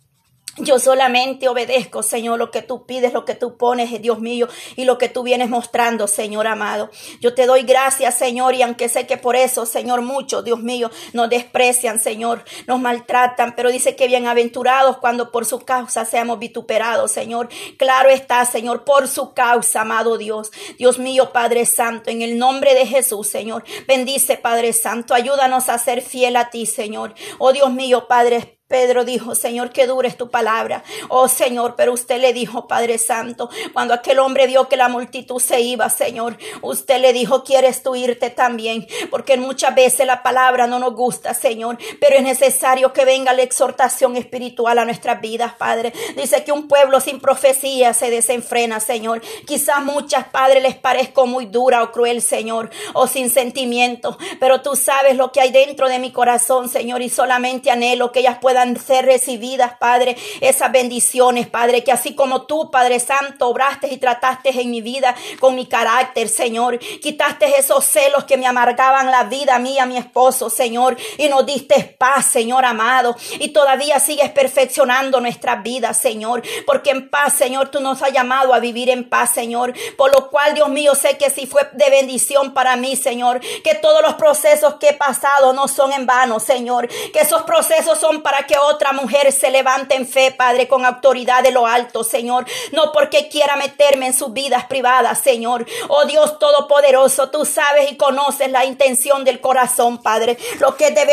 Yo 0.57 0.79
solamente 0.79 1.49
obedezco, 1.49 2.01
Señor, 2.01 2.39
lo 2.39 2.49
que 2.49 2.61
tú 2.61 2.85
pides, 2.85 3.11
lo 3.11 3.25
que 3.25 3.35
tú 3.35 3.57
pones, 3.57 4.01
Dios 4.01 4.21
mío, 4.21 4.47
y 4.77 4.85
lo 4.85 4.97
que 4.97 5.09
tú 5.09 5.21
vienes 5.21 5.49
mostrando, 5.49 6.07
Señor 6.07 6.47
amado. 6.47 6.89
Yo 7.19 7.33
te 7.33 7.45
doy 7.45 7.63
gracias, 7.63 8.17
Señor, 8.17 8.55
y 8.55 8.61
aunque 8.61 8.87
sé 8.87 9.05
que 9.05 9.17
por 9.17 9.35
eso, 9.35 9.65
Señor, 9.65 10.01
muchos, 10.01 10.45
Dios 10.45 10.61
mío, 10.61 10.89
nos 11.11 11.29
desprecian, 11.29 11.99
Señor, 11.99 12.45
nos 12.67 12.79
maltratan, 12.79 13.53
pero 13.57 13.69
dice 13.69 13.97
que 13.97 14.07
bienaventurados 14.07 14.97
cuando 14.99 15.29
por 15.29 15.45
su 15.45 15.59
causa 15.59 16.05
seamos 16.05 16.39
vituperados, 16.39 17.11
Señor. 17.11 17.49
Claro 17.77 18.09
está, 18.09 18.45
Señor, 18.45 18.85
por 18.85 19.09
su 19.09 19.33
causa, 19.33 19.81
amado 19.81 20.17
Dios. 20.17 20.51
Dios 20.77 20.99
mío, 20.99 21.33
Padre 21.33 21.65
Santo, 21.65 22.11
en 22.11 22.21
el 22.21 22.37
nombre 22.37 22.75
de 22.75 22.85
Jesús, 22.85 23.27
Señor. 23.27 23.65
Bendice, 23.89 24.37
Padre 24.37 24.71
Santo, 24.71 25.15
ayúdanos 25.15 25.67
a 25.67 25.77
ser 25.77 26.01
fiel 26.01 26.37
a 26.37 26.49
ti, 26.49 26.65
Señor. 26.65 27.13
Oh 27.39 27.51
Dios 27.51 27.73
mío, 27.73 28.07
Padre 28.07 28.54
Pedro 28.67 29.05
dijo, 29.05 29.35
Señor, 29.35 29.69
que 29.69 29.85
dure 29.85 30.09
tu 30.09 30.31
palabra. 30.31 30.83
Oh 31.09 31.27
Señor, 31.27 31.75
pero 31.77 31.93
usted 31.93 32.19
le 32.19 32.33
dijo, 32.33 32.67
Padre 32.67 32.97
Santo, 32.97 33.47
cuando 33.73 33.93
aquel 33.93 34.17
hombre 34.17 34.47
vio 34.47 34.67
que 34.67 34.75
la 34.75 34.89
multitud 34.89 35.39
se 35.39 35.61
iba, 35.61 35.87
Señor, 35.91 36.35
usted 36.63 36.99
le 36.99 37.13
dijo, 37.13 37.43
¿quieres 37.43 37.83
tú 37.83 37.95
irte 37.95 38.31
también? 38.31 38.87
Porque 39.11 39.37
muchas 39.37 39.75
veces 39.75 40.07
la 40.07 40.23
palabra 40.23 40.65
no 40.65 40.79
nos 40.79 40.95
gusta, 40.95 41.35
Señor, 41.35 41.77
pero 42.01 42.15
es 42.15 42.23
necesario 42.23 42.91
que 42.91 43.05
venga 43.05 43.33
la 43.33 43.43
exhortación 43.43 44.15
espiritual 44.15 44.79
a 44.79 44.85
nuestras 44.85 45.21
vidas, 45.21 45.53
Padre. 45.53 45.93
Dice 46.15 46.43
que 46.43 46.51
un 46.51 46.67
pueblo 46.67 46.99
sin 47.01 47.19
profecía 47.19 47.93
se 47.93 48.09
desenfrena, 48.09 48.79
Señor. 48.79 49.21
Quizás 49.45 49.83
muchas, 49.83 50.29
Padre, 50.29 50.59
les 50.59 50.75
parezco 50.75 51.27
muy 51.27 51.45
dura 51.45 51.83
o 51.83 51.91
cruel, 51.91 52.19
Señor, 52.19 52.71
o 52.93 53.05
sin 53.05 53.29
sentimiento, 53.29 54.17
pero 54.39 54.63
tú 54.63 54.75
sabes 54.75 55.17
lo 55.17 55.31
que 55.31 55.41
hay 55.41 55.51
dentro 55.51 55.87
de 55.87 55.99
mi 55.99 56.11
corazón, 56.11 56.67
Señor, 56.67 57.03
y 57.03 57.09
solamente 57.09 57.69
anhelo 57.69 58.11
que 58.11 58.21
ellas 58.21 58.39
puedan 58.41 58.54
ser 58.79 59.05
recibidas, 59.05 59.73
Padre, 59.79 60.15
esas 60.41 60.71
bendiciones, 60.71 61.47
Padre, 61.47 61.83
que 61.83 61.91
así 61.91 62.15
como 62.15 62.43
tú, 62.43 62.71
Padre 62.71 62.99
Santo, 62.99 63.47
obraste 63.47 63.87
y 63.91 63.97
trataste 63.97 64.49
en 64.49 64.71
mi 64.71 64.81
vida 64.81 65.15
con 65.39 65.55
mi 65.55 65.65
carácter, 65.67 66.29
Señor, 66.29 66.79
quitaste 66.79 67.57
esos 67.57 67.85
celos 67.85 68.25
que 68.25 68.37
me 68.37 68.47
amargaban 68.47 69.11
la 69.11 69.23
vida 69.23 69.55
a 69.55 69.59
mí, 69.59 69.79
a 69.79 69.85
mi 69.85 69.97
esposo, 69.97 70.49
Señor, 70.49 70.97
y 71.17 71.29
nos 71.29 71.45
diste 71.45 71.95
paz, 71.97 72.25
Señor 72.25 72.65
amado, 72.65 73.15
y 73.39 73.49
todavía 73.49 73.99
sigues 73.99 74.29
perfeccionando 74.31 75.21
nuestras 75.21 75.63
vidas, 75.63 75.97
Señor, 75.97 76.41
porque 76.65 76.91
en 76.91 77.09
paz, 77.09 77.33
Señor, 77.33 77.69
tú 77.69 77.79
nos 77.79 78.01
has 78.01 78.11
llamado 78.11 78.53
a 78.53 78.59
vivir 78.59 78.89
en 78.89 79.09
paz, 79.09 79.31
Señor, 79.33 79.73
por 79.97 80.13
lo 80.13 80.29
cual, 80.29 80.53
Dios 80.53 80.69
mío, 80.69 80.95
sé 80.95 81.17
que 81.17 81.29
si 81.29 81.45
fue 81.45 81.69
de 81.73 81.89
bendición 81.89 82.53
para 82.53 82.75
mí, 82.75 82.95
Señor, 82.95 83.39
que 83.63 83.75
todos 83.75 84.01
los 84.01 84.15
procesos 84.15 84.75
que 84.75 84.89
he 84.89 84.93
pasado 84.93 85.53
no 85.53 85.67
son 85.67 85.93
en 85.93 86.05
vano, 86.05 86.39
Señor, 86.39 86.87
que 86.87 87.19
esos 87.19 87.43
procesos 87.43 87.99
son 87.99 88.21
que 88.45 88.57
otra 88.57 88.91
mujer 88.91 89.31
se 89.31 89.49
levante 89.51 89.95
en 89.95 90.07
fe, 90.07 90.31
Padre, 90.31 90.67
con 90.67 90.85
autoridad 90.85 91.43
de 91.43 91.51
lo 91.51 91.67
alto, 91.67 92.03
Señor. 92.03 92.45
No 92.71 92.91
porque 92.91 93.27
quiera 93.29 93.55
meterme 93.55 94.07
en 94.07 94.13
sus 94.13 94.33
vidas 94.33 94.65
privadas, 94.65 95.19
Señor. 95.19 95.65
Oh 95.87 96.05
Dios 96.05 96.39
Todopoderoso, 96.39 97.29
tú 97.29 97.45
sabes 97.45 97.91
y 97.91 97.95
conoces 97.95 98.51
la 98.51 98.65
intención 98.65 99.23
del 99.23 99.39
corazón, 99.39 99.97
Padre. 99.99 100.37
Lo 100.59 100.75
que 100.75 100.91
deben 100.91 101.05